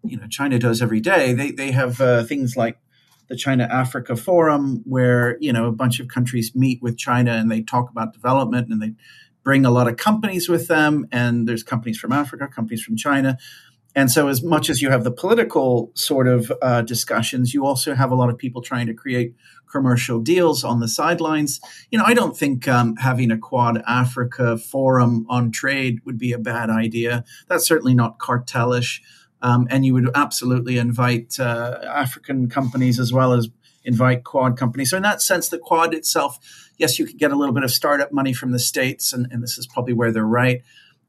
[0.02, 2.78] you know China does every day, they they have uh, things like
[3.28, 7.50] the China Africa Forum, where you know a bunch of countries meet with China and
[7.50, 8.94] they talk about development, and they
[9.42, 11.06] bring a lot of companies with them.
[11.12, 13.36] And there's companies from Africa, companies from China,
[13.96, 17.94] and so, as much as you have the political sort of uh, discussions, you also
[17.94, 19.34] have a lot of people trying to create
[19.72, 21.60] commercial deals on the sidelines.
[21.90, 26.32] You know, I don't think um, having a Quad Africa forum on trade would be
[26.32, 27.24] a bad idea.
[27.48, 29.02] That's certainly not cartelish.
[29.40, 33.48] Um, and you would absolutely invite uh, African companies as well as
[33.82, 34.90] invite Quad companies.
[34.90, 36.38] So, in that sense, the Quad itself,
[36.76, 39.42] yes, you could get a little bit of startup money from the States, and, and
[39.42, 40.62] this is probably where they're right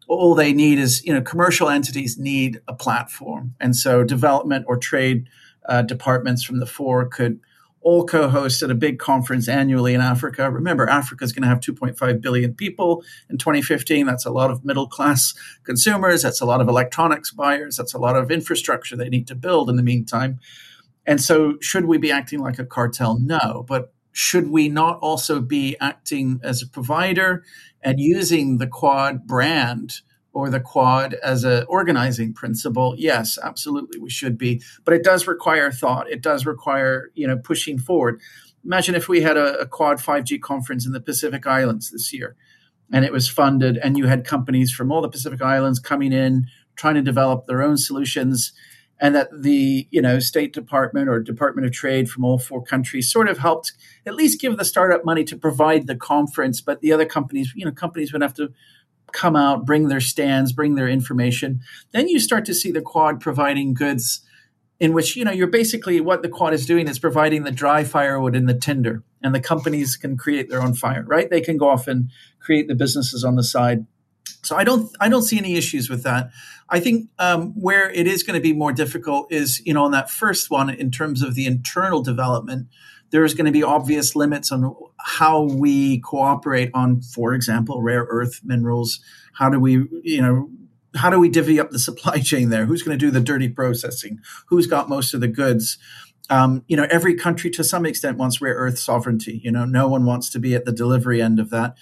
[0.08, 3.56] all they need is you know commercial entities need a platform.
[3.60, 5.28] And so development or trade
[5.66, 7.40] uh, departments from the four could
[7.82, 10.50] all co-host at a big conference annually in africa.
[10.50, 14.66] Remember africa is going to have 2.5 billion people in 2015 that's a lot of
[14.66, 15.34] middle class
[15.64, 16.22] consumers.
[16.22, 17.78] That's a lot of electronics buyers.
[17.78, 20.40] That's a lot of infrastructure they need to build in the meantime.
[21.06, 23.18] And so should we be acting like a cartel?
[23.20, 23.66] No.
[23.68, 27.44] But should we not also be acting as a provider
[27.88, 30.02] and using the quad brand
[30.34, 34.62] or the quad as an organizing principle yes absolutely we should be.
[34.84, 36.12] But it does require thought.
[36.12, 38.20] It does require you know pushing forward.
[38.66, 42.36] Imagine if we had a, a quad 5g conference in the pacific islands this year
[42.92, 46.48] and it was funded and you had companies from all the pacific islands coming in
[46.76, 48.52] trying to develop their own solutions
[49.00, 53.12] and that the you know State Department or Department of Trade from all four countries
[53.12, 53.74] sort of helped
[54.06, 57.66] at least give the startup money to provide the conference, but the other companies, you
[57.66, 58.52] know, companies would have to
[59.12, 61.62] come out, bring their stands, bring their information.
[61.92, 64.22] Then you start to see the Quad providing goods
[64.80, 67.84] in which you know you're basically what the quad is doing is providing the dry
[67.84, 71.30] firewood and the tinder and the companies can create their own fire right?
[71.30, 73.86] They can go off and create the businesses on the side.
[74.44, 76.30] So i don't i don't see any issues with that
[76.70, 79.92] i think um, where it is going to be more difficult is you know on
[79.92, 82.68] that first one in terms of the internal development
[83.10, 88.42] there's going to be obvious limits on how we cooperate on for example rare earth
[88.44, 89.00] minerals
[89.34, 90.50] how do we you know
[90.98, 92.66] how do we divvy up the supply chain there?
[92.66, 94.20] Who's going to do the dirty processing?
[94.48, 95.78] Who's got most of the goods?
[96.30, 99.40] Um, you know, every country to some extent wants rare earth sovereignty.
[99.44, 101.76] You know, no one wants to be at the delivery end of that.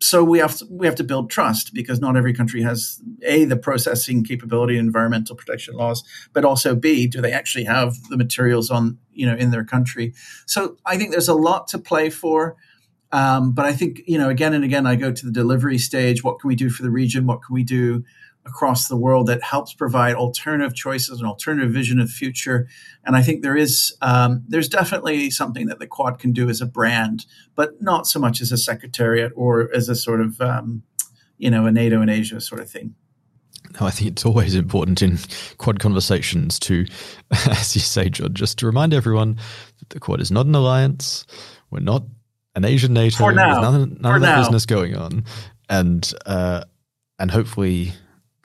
[0.00, 3.44] So we have to, we have to build trust because not every country has a
[3.44, 8.70] the processing capability, environmental protection laws, but also b do they actually have the materials
[8.70, 10.14] on you know in their country?
[10.46, 12.56] So I think there's a lot to play for.
[13.10, 16.22] Um, but I think you know again and again I go to the delivery stage.
[16.22, 17.26] What can we do for the region?
[17.26, 18.04] What can we do
[18.48, 22.66] across the world that helps provide alternative choices and alternative vision of the future.
[23.04, 26.60] And I think there is um, there's definitely something that the Quad can do as
[26.60, 30.82] a brand, but not so much as a secretariat or as a sort of um,
[31.36, 32.94] you know a NATO in Asia sort of thing.
[33.78, 35.18] No, I think it's always important in
[35.58, 36.86] Quad conversations to,
[37.30, 39.36] as you say, John, just to remind everyone
[39.78, 41.26] that the Quad is not an alliance.
[41.70, 42.04] We're not
[42.54, 43.18] an Asian NATO.
[43.18, 43.60] For now.
[43.60, 44.40] There's none, of that now.
[44.40, 45.24] business going on,
[45.68, 46.64] and uh,
[47.18, 47.92] and hopefully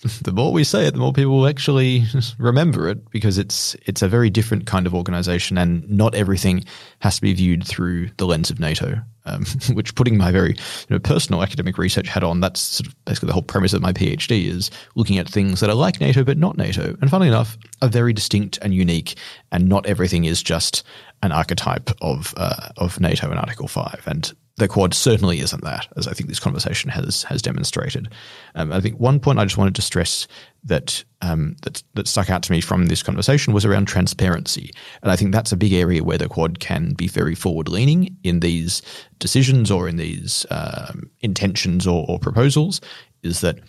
[0.24, 2.06] the more we say it, the more people will actually
[2.38, 6.64] remember it because it's it's a very different kind of organization, and not everything
[6.99, 9.01] has to be viewed through the lens of NATO.
[9.26, 10.58] Um, which, putting my very you
[10.89, 13.93] know, personal academic research hat on, that's sort of basically the whole premise of my
[13.93, 17.58] PhD is looking at things that are like NATO but not NATO, and funnily enough,
[17.82, 19.16] are very distinct and unique,
[19.54, 20.84] and not everything is just
[21.22, 25.88] an archetype of uh, of NATO and Article Five, and the Quad certainly isn't that,
[25.97, 28.10] as I think this conversation has has demonstrated.
[28.54, 30.28] Um, I think one point I just wanted to stress
[30.64, 35.12] that um, that that stuck out to me from this conversation was around transparency, and
[35.12, 38.41] I think that's a big area where the Quad can be very forward leaning in
[38.41, 38.84] these
[39.18, 42.80] decisions or in these um, intentions or, or proposals.
[43.24, 43.60] Is that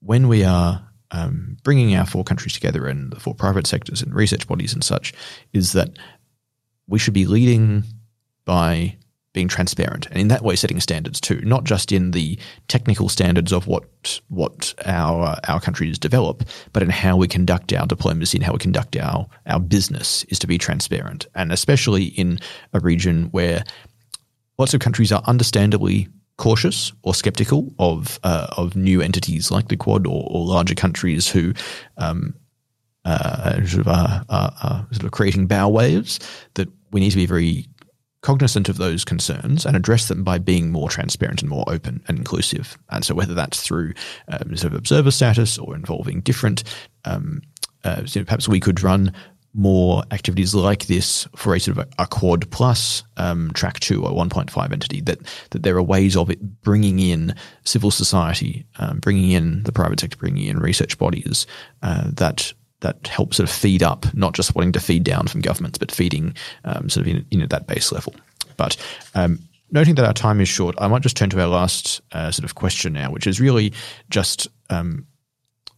[0.00, 4.14] when we are um, bringing our four countries together and the four private sectors and
[4.14, 5.12] research bodies and such,
[5.52, 5.90] is that
[6.86, 7.84] we should be leading
[8.46, 8.96] by
[9.32, 13.52] being transparent and in that way setting standards too, not just in the technical standards
[13.52, 18.44] of what what our our countries develop, but in how we conduct our diplomacy and
[18.44, 22.38] how we conduct our our business is to be transparent, and especially in
[22.72, 23.62] a region where
[24.58, 29.76] lots of countries are understandably cautious or skeptical of uh, of new entities like the
[29.76, 31.52] Quad or, or larger countries who
[31.98, 32.34] um,
[33.04, 36.18] uh, sort of are, sort of creating bow waves.
[36.54, 37.68] That we need to be very
[38.22, 42.18] cognizant of those concerns and address them by being more transparent and more open and
[42.18, 42.76] inclusive.
[42.90, 43.94] And so, whether that's through
[44.28, 46.64] um, sort of observer status or involving different,
[47.04, 47.42] um,
[47.84, 49.12] uh, perhaps we could run
[49.52, 54.04] more activities like this for a sort of a, a quad plus um, track two
[54.04, 55.18] or 1.5 entity that
[55.50, 59.98] that there are ways of it bringing in civil society um, bringing in the private
[59.98, 61.46] sector bringing in research bodies
[61.82, 65.40] uh, that that help sort of feed up not just wanting to feed down from
[65.40, 68.14] governments but feeding um, sort of in, in at that base level
[68.56, 68.76] but
[69.14, 69.38] um,
[69.70, 72.44] noting that our time is short I might just turn to our last uh, sort
[72.44, 73.72] of question now which is really
[74.08, 75.06] just um,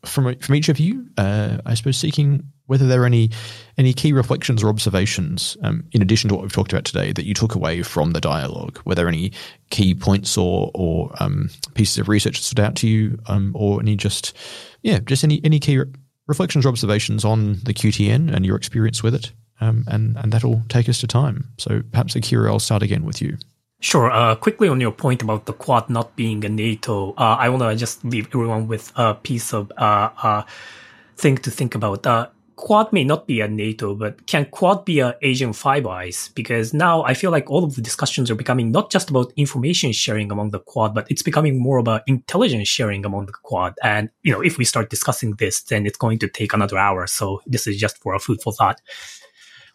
[0.05, 3.31] from from each of you, uh, I suppose seeking whether there are any
[3.79, 7.25] any key reflections or observations um, in addition to what we've talked about today that
[7.25, 8.81] you took away from the dialogue.
[8.85, 9.33] Were there any
[9.71, 13.81] key points or or um, pieces of research that stood out to you, um, or
[13.81, 14.37] any just
[14.83, 15.81] yeah, just any any key
[16.27, 20.63] reflections or observations on the QTN and your experience with it, um, and and that'll
[20.69, 21.49] take us to time.
[21.59, 23.39] So perhaps Akira, I'll start again with you.
[23.81, 24.11] Sure.
[24.13, 27.63] Uh, quickly on your point about the Quad not being a NATO, uh, I want
[27.63, 30.43] to just leave everyone with a piece of uh, uh,
[31.17, 32.07] thing to think about.
[32.57, 36.31] Quad may not be a NATO, but can Quad be an Asian Five Eyes?
[36.35, 39.93] Because now I feel like all of the discussions are becoming not just about information
[39.93, 43.75] sharing among the Quad, but it's becoming more about intelligence sharing among the Quad.
[43.83, 47.07] And you know, if we start discussing this, then it's going to take another hour.
[47.07, 48.81] So this is just for a food for thought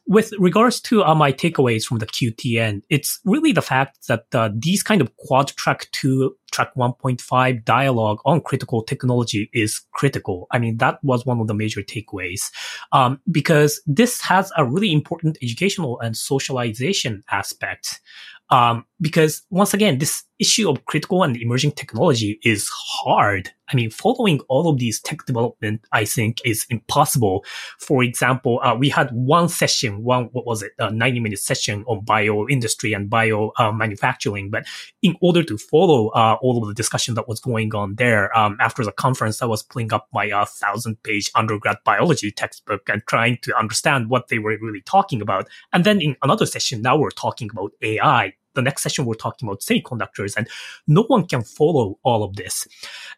[0.07, 4.49] with regards to uh, my takeaways from the QTN, it's really the fact that uh,
[4.53, 10.47] these kind of quad track two, track 1.5 dialogue on critical technology is critical.
[10.51, 12.51] I mean, that was one of the major takeaways.
[12.93, 17.99] Um, because this has a really important educational and socialization aspect.
[18.49, 23.51] Um, because once again, this issue of critical and emerging technology is hard.
[23.69, 27.43] I mean, following all of these tech development, I think is impossible.
[27.79, 31.83] For example, uh, we had one session, one, what was it, a 90 minute session
[31.87, 34.49] on bio industry and bio uh, manufacturing.
[34.49, 34.65] But
[35.01, 38.57] in order to follow uh, all of the discussion that was going on there, um,
[38.59, 43.01] after the conference, I was pulling up my uh, thousand page undergrad biology textbook and
[43.07, 45.47] trying to understand what they were really talking about.
[45.73, 49.47] And then in another session, now we're talking about AI the next session we're talking
[49.47, 50.49] about semiconductors and
[50.87, 52.67] no one can follow all of this.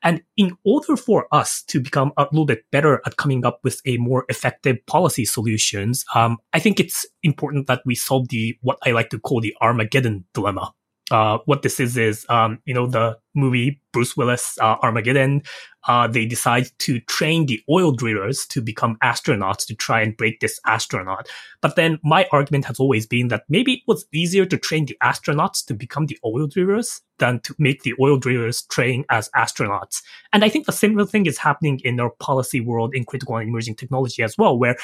[0.04, 3.82] And in order for us to become a little bit better at coming up with
[3.86, 8.78] a more effective policy solutions, um, I think it's important that we solve the, what
[8.86, 10.74] I like to call the Armageddon dilemma.
[11.12, 15.42] Uh, what this is is, um, you know, the movie Bruce Willis uh, Armageddon.
[15.88, 20.40] Uh, they decide to train the oil drillers to become astronauts to try and break
[20.40, 21.28] this astronaut.
[21.62, 24.98] But then my argument has always been that maybe it was easier to train the
[25.02, 30.02] astronauts to become the oil drillers than to make the oil drillers train as astronauts.
[30.34, 33.48] And I think the similar thing is happening in our policy world in critical and
[33.48, 34.76] emerging technology as well, where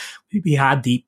[0.43, 1.03] we had the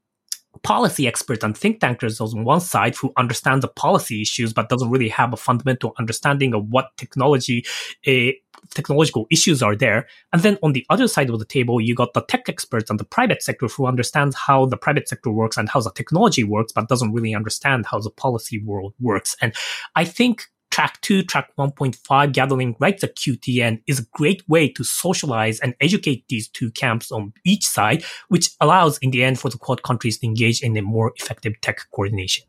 [0.64, 4.90] policy experts and think tankers on one side who understand the policy issues but doesn't
[4.90, 7.66] really have a fundamental understanding of what technology
[8.06, 8.32] uh,
[8.74, 10.08] technological issues are there.
[10.34, 13.00] And then on the other side of the table you got the tech experts and
[13.00, 16.72] the private sector who understands how the private sector works and how the technology works
[16.72, 19.36] but doesn't really understand how the policy world works.
[19.42, 19.54] And
[19.96, 20.48] i think
[20.78, 25.74] track 2, track 1.5 gathering right the QTN is a great way to socialize and
[25.82, 29.82] educate these two camps on each side, which allows in the end for the Quad
[29.82, 32.46] countries to engage in a more effective tech coordination.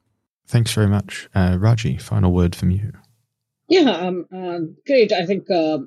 [0.47, 1.27] Thanks very much.
[1.35, 2.93] Uh, Raji, final word from you.
[3.67, 5.11] Yeah, um, uh, great.
[5.11, 5.79] I think, uh,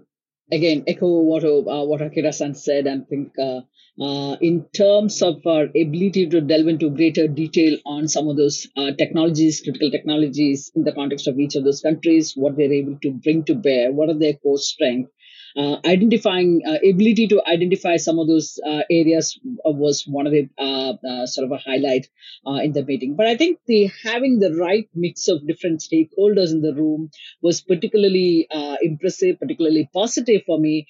[0.51, 2.87] again, echo what, uh, what Akira-san said.
[2.87, 3.61] I think uh,
[4.01, 8.67] uh, in terms of our ability to delve into greater detail on some of those
[8.77, 12.97] uh, technologies, critical technologies in the context of each of those countries, what they're able
[13.01, 15.11] to bring to bear, what are their core strengths,
[15.57, 20.49] uh, identifying uh, ability to identify some of those uh, areas was one of the
[20.57, 22.07] uh, uh, sort of a highlight
[22.45, 23.15] uh, in the meeting.
[23.15, 27.09] But I think the having the right mix of different stakeholders in the room
[27.41, 28.47] was particularly
[28.81, 30.87] impressive, particularly positive for me,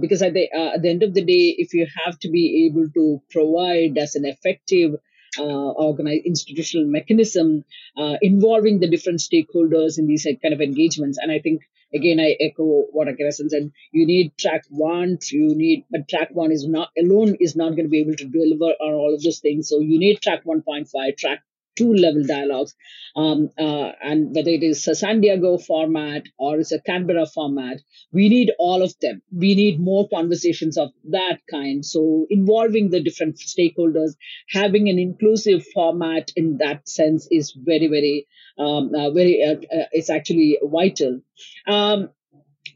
[0.00, 2.88] because at the, at the end of the day, if you have to be able
[2.94, 4.94] to provide as an effective
[5.38, 7.64] uh, organized institutional mechanism
[7.96, 11.18] uh, involving the different stakeholders in these kind of engagements.
[11.18, 11.62] And I think
[11.94, 13.72] again, I echo what Akira-san said.
[13.92, 17.84] You need track one, you need, but track one is not alone is not going
[17.84, 19.68] to be able to deliver on all of those things.
[19.68, 21.42] So you need track 1.5, track
[21.76, 22.74] two level dialogues.
[23.14, 27.80] Um, uh, and whether it is a San Diego format or it's a Canberra format,
[28.12, 29.20] we need all of them.
[29.30, 31.84] We need more conversations of that kind.
[31.84, 34.12] So involving the different stakeholders,
[34.48, 38.26] having an inclusive format in that sense is very, very,
[38.58, 41.20] um, uh, very, uh, uh it's actually vital.
[41.66, 42.08] Um,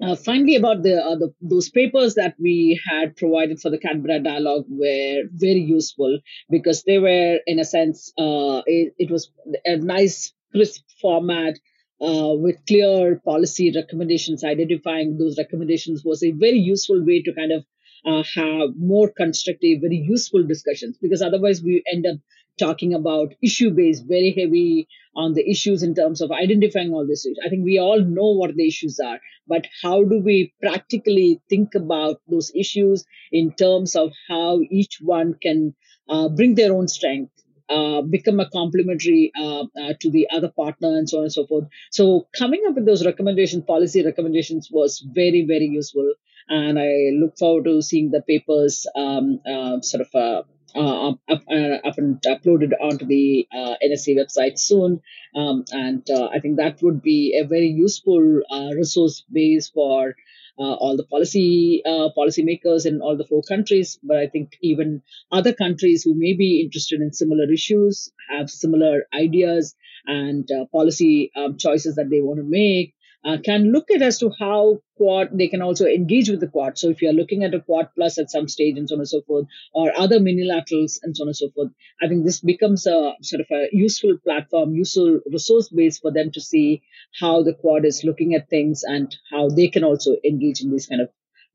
[0.00, 4.20] uh, finally, about the, uh, the, those papers that we had provided for the Canberra
[4.20, 6.18] dialogue were very useful
[6.50, 9.30] because they were, in a sense, uh, it, it, was
[9.64, 11.58] a nice, crisp format
[12.00, 14.44] uh, with clear policy recommendations.
[14.44, 17.64] Identifying those recommendations was a very useful way to kind of
[18.04, 22.16] uh, have more constructive, very useful discussions because otherwise we end up
[22.58, 27.24] talking about issue based, very heavy on the issues in terms of identifying all these
[27.24, 27.38] issues.
[27.44, 31.74] I think we all know what the issues are, but how do we practically think
[31.74, 35.74] about those issues in terms of how each one can
[36.08, 37.32] uh, bring their own strength?
[37.68, 41.44] Uh, become a complementary uh, uh, to the other partner and so on and so
[41.48, 41.64] forth.
[41.90, 46.14] So coming up with those recommendations, policy recommendations was very, very useful.
[46.48, 50.46] And I look forward to seeing the papers um, uh, sort of
[50.76, 55.00] uh, uh, up, uh, up and uploaded onto the uh, NSC website soon.
[55.34, 60.14] Um, and uh, I think that would be a very useful uh, resource base for
[60.58, 63.98] uh, all the policy policymakers in all the four countries.
[64.02, 65.02] But I think even
[65.32, 69.74] other countries who may be interested in similar issues have similar ideas
[70.06, 72.94] and policy um, choices that they want to make
[73.26, 76.78] uh, can look at as to how quad they can also engage with the quad.
[76.78, 79.08] So if you're looking at a quad plus at some stage and so on and
[79.08, 81.70] so forth, or other minilaterals and so on and so forth,
[82.00, 86.30] I think this becomes a sort of a useful platform, useful resource base for them
[86.32, 86.82] to see
[87.18, 90.86] how the quad is looking at things and how they can also engage in these
[90.86, 91.08] kind of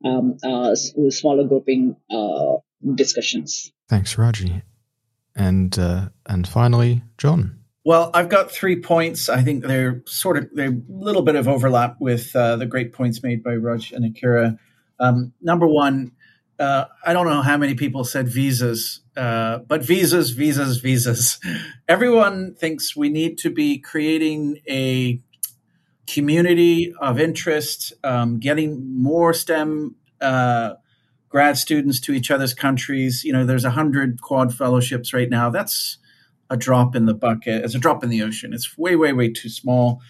[0.03, 2.57] um, uh, smaller grouping uh,
[2.95, 3.71] discussions.
[3.87, 4.61] Thanks, Raji.
[5.35, 7.60] And uh, and finally, John.
[7.83, 9.27] Well, I've got three points.
[9.27, 12.93] I think they're sort of they're a little bit of overlap with uh, the great
[12.93, 14.59] points made by Raj and Akira.
[14.99, 16.11] Um, number one,
[16.59, 21.39] uh, I don't know how many people said visas, uh, but visas, visas, visas.
[21.87, 25.19] Everyone thinks we need to be creating a
[26.05, 30.73] community of interest, um, getting more STEM uh,
[31.29, 33.23] grad students to each other's countries.
[33.23, 35.49] You know, there's a hundred quad fellowships right now.
[35.49, 35.97] That's
[36.51, 37.63] a drop in the bucket.
[37.63, 38.53] It's a drop in the ocean.
[38.53, 40.01] It's way, way, way too small.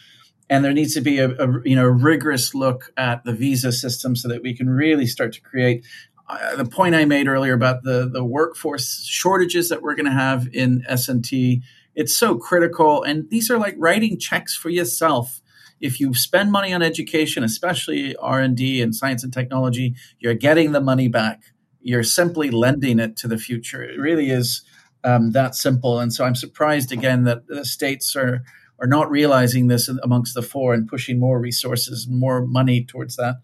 [0.49, 4.15] And there needs to be a, a you know rigorous look at the visa system
[4.17, 5.85] so that we can really start to create
[6.27, 10.11] uh, the point I made earlier about the the workforce shortages that we're going to
[10.11, 11.61] have in S&T.
[11.95, 15.41] It's so critical, and these are like writing checks for yourself
[15.81, 20.79] if you spend money on education, especially R&D and science and technology, you're getting the
[20.79, 21.41] money back.
[21.81, 23.83] You're simply lending it to the future.
[23.83, 24.61] It really is
[25.03, 25.99] um, that simple.
[25.99, 28.43] And so I'm surprised again that the states are
[28.79, 33.35] are not realizing this amongst the four and pushing more resources, more money towards that.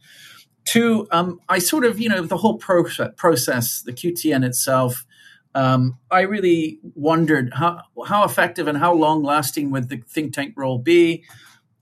[0.66, 5.06] Two, um, I sort of, you know, the whole process, process the QTN itself,
[5.54, 10.56] um, I really wondered how, how effective and how long lasting would the think tank
[10.58, 11.24] role be?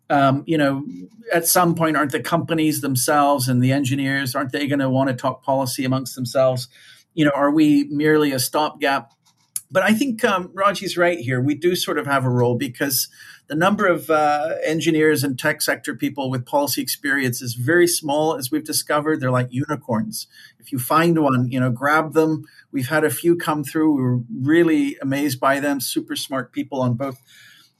[0.09, 0.85] um, you know,
[1.33, 5.09] at some point, aren't the companies themselves and the engineers aren't they going to want
[5.09, 6.67] to talk policy amongst themselves?
[7.13, 9.11] You know, are we merely a stopgap?
[9.71, 11.41] But I think um, Raji's right here.
[11.41, 13.07] We do sort of have a role because
[13.47, 18.35] the number of uh, engineers and tech sector people with policy experience is very small,
[18.35, 19.19] as we've discovered.
[19.19, 20.27] They're like unicorns.
[20.59, 22.45] If you find one, you know, grab them.
[22.71, 23.95] We've had a few come through.
[23.95, 25.79] We were really amazed by them.
[25.79, 27.21] Super smart people on both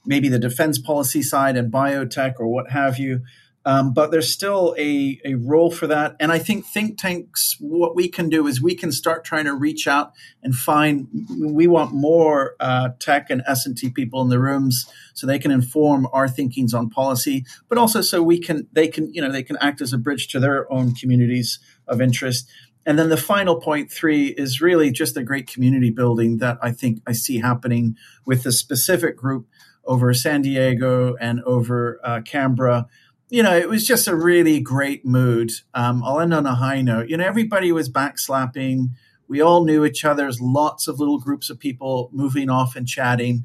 [0.06, 3.22] maybe the defense policy side and biotech or what have you.
[3.66, 6.14] Um, but there's still a, a role for that.
[6.20, 9.54] And I think think tanks, what we can do is we can start trying to
[9.54, 11.08] reach out and find,
[11.40, 16.06] we want more uh, tech and S&T people in the rooms so they can inform
[16.12, 19.56] our thinkings on policy, but also so we can, they can, you know, they can
[19.60, 21.58] act as a bridge to their own communities
[21.88, 22.48] of interest.
[22.86, 26.70] And then the final point three is really just the great community building that I
[26.70, 29.48] think I see happening with the specific group
[29.84, 32.86] over San Diego and over uh, Canberra.
[33.28, 35.50] You know, it was just a really great mood.
[35.74, 37.08] Um, I'll end on a high note.
[37.08, 38.90] You know, everybody was backslapping.
[39.26, 40.22] We all knew each other.
[40.22, 43.44] There's lots of little groups of people moving off and chatting.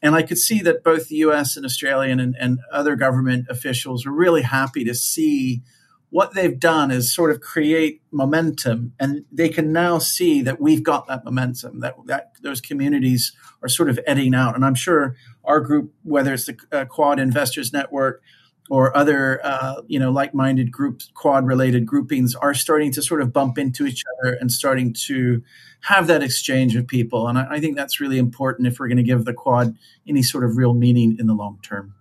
[0.00, 4.06] And I could see that both the US and Australian and, and other government officials
[4.06, 5.62] were really happy to see
[6.10, 10.82] what they've done is sort of create momentum and they can now see that we've
[10.82, 15.16] got that momentum that, that those communities are sort of eddying out and i'm sure
[15.44, 18.22] our group whether it's the uh, quad investors network
[18.70, 23.32] or other uh, you know like-minded groups quad related groupings are starting to sort of
[23.32, 25.42] bump into each other and starting to
[25.82, 28.96] have that exchange of people and I, I think that's really important if we're going
[28.96, 31.94] to give the quad any sort of real meaning in the long term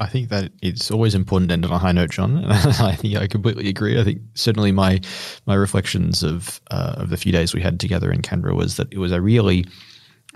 [0.00, 2.46] I think that it's always important to end on a high note, John.
[2.50, 4.00] I think I completely agree.
[4.00, 4.98] I think certainly my
[5.44, 8.90] my reflections of uh, of the few days we had together in Canberra was that
[8.90, 9.66] it was a really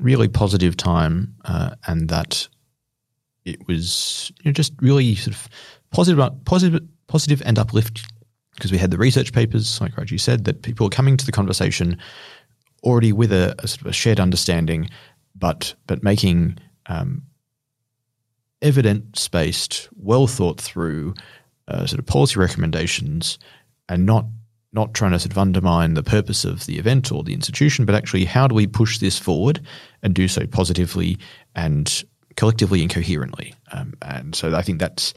[0.00, 2.46] really positive time, uh, and that
[3.44, 5.48] it was you know, just really sort of
[5.90, 8.06] positive, positive, positive and uplift
[8.54, 11.32] because we had the research papers, like Raji said, that people were coming to the
[11.32, 11.98] conversation
[12.84, 14.88] already with a, a sort of a shared understanding,
[15.34, 17.22] but but making um,
[18.62, 21.14] evidence based, well thought through
[21.68, 23.38] uh, sort of policy recommendations,
[23.88, 24.26] and not
[24.72, 27.94] not trying to sort of undermine the purpose of the event or the institution, but
[27.94, 29.60] actually how do we push this forward
[30.02, 31.16] and do so positively
[31.54, 32.04] and
[32.36, 33.54] collectively and coherently.
[33.72, 35.14] Um, and so I think that's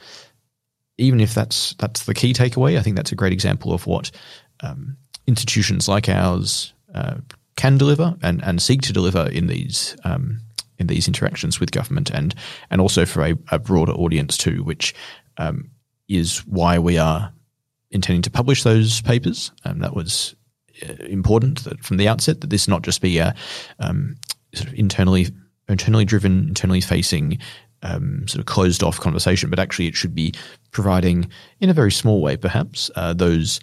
[0.97, 4.11] even if that's that's the key takeaway, I think that's a great example of what
[4.61, 4.97] um,
[5.27, 7.15] institutions like ours uh,
[7.55, 10.39] can deliver and, and seek to deliver in these um,
[10.79, 12.33] in these interactions with government and
[12.69, 14.93] and also for a, a broader audience too, which
[15.37, 15.69] um,
[16.07, 17.31] is why we are
[17.91, 19.51] intending to publish those papers.
[19.65, 20.35] Um, that was
[20.87, 23.35] uh, important that from the outset that this not just be a
[23.79, 24.15] um,
[24.53, 25.27] sort of internally
[25.69, 27.37] internally driven, internally facing.
[27.83, 30.33] Um, sort of closed off conversation, but actually it should be
[30.71, 33.59] providing, in a very small way, perhaps, uh, those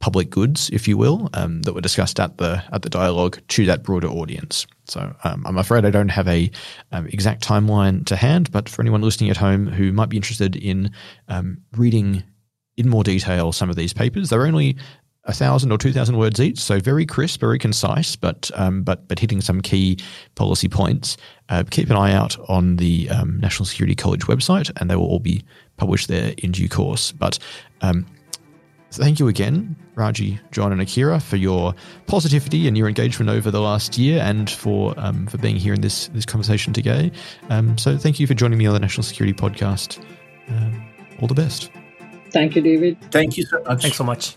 [0.00, 3.64] public goods, if you will, um, that were discussed at the at the dialogue to
[3.66, 4.66] that broader audience.
[4.84, 6.50] So um, I'm afraid I don't have a
[6.92, 10.56] um, exact timeline to hand, but for anyone listening at home who might be interested
[10.56, 10.90] in
[11.28, 12.22] um, reading
[12.76, 14.76] in more detail some of these papers, they're only
[15.26, 19.06] a thousand or two thousand words each, so very crisp, very concise, but um, but
[19.08, 19.98] but hitting some key
[20.34, 21.16] policy points.
[21.48, 25.06] Uh, keep an eye out on the um, National Security College website, and they will
[25.06, 25.44] all be
[25.76, 27.12] published there in due course.
[27.12, 27.38] But
[27.82, 28.06] um,
[28.92, 31.74] thank you again, Raji, John, and Akira, for your
[32.06, 35.80] positivity and your engagement over the last year, and for um, for being here in
[35.80, 37.10] this this conversation today.
[37.50, 40.04] Um, so, thank you for joining me on the National Security Podcast.
[40.48, 40.82] Um,
[41.20, 41.70] all the best.
[42.30, 43.00] Thank you, David.
[43.10, 43.82] Thank you so much.
[43.82, 44.36] Thanks so much.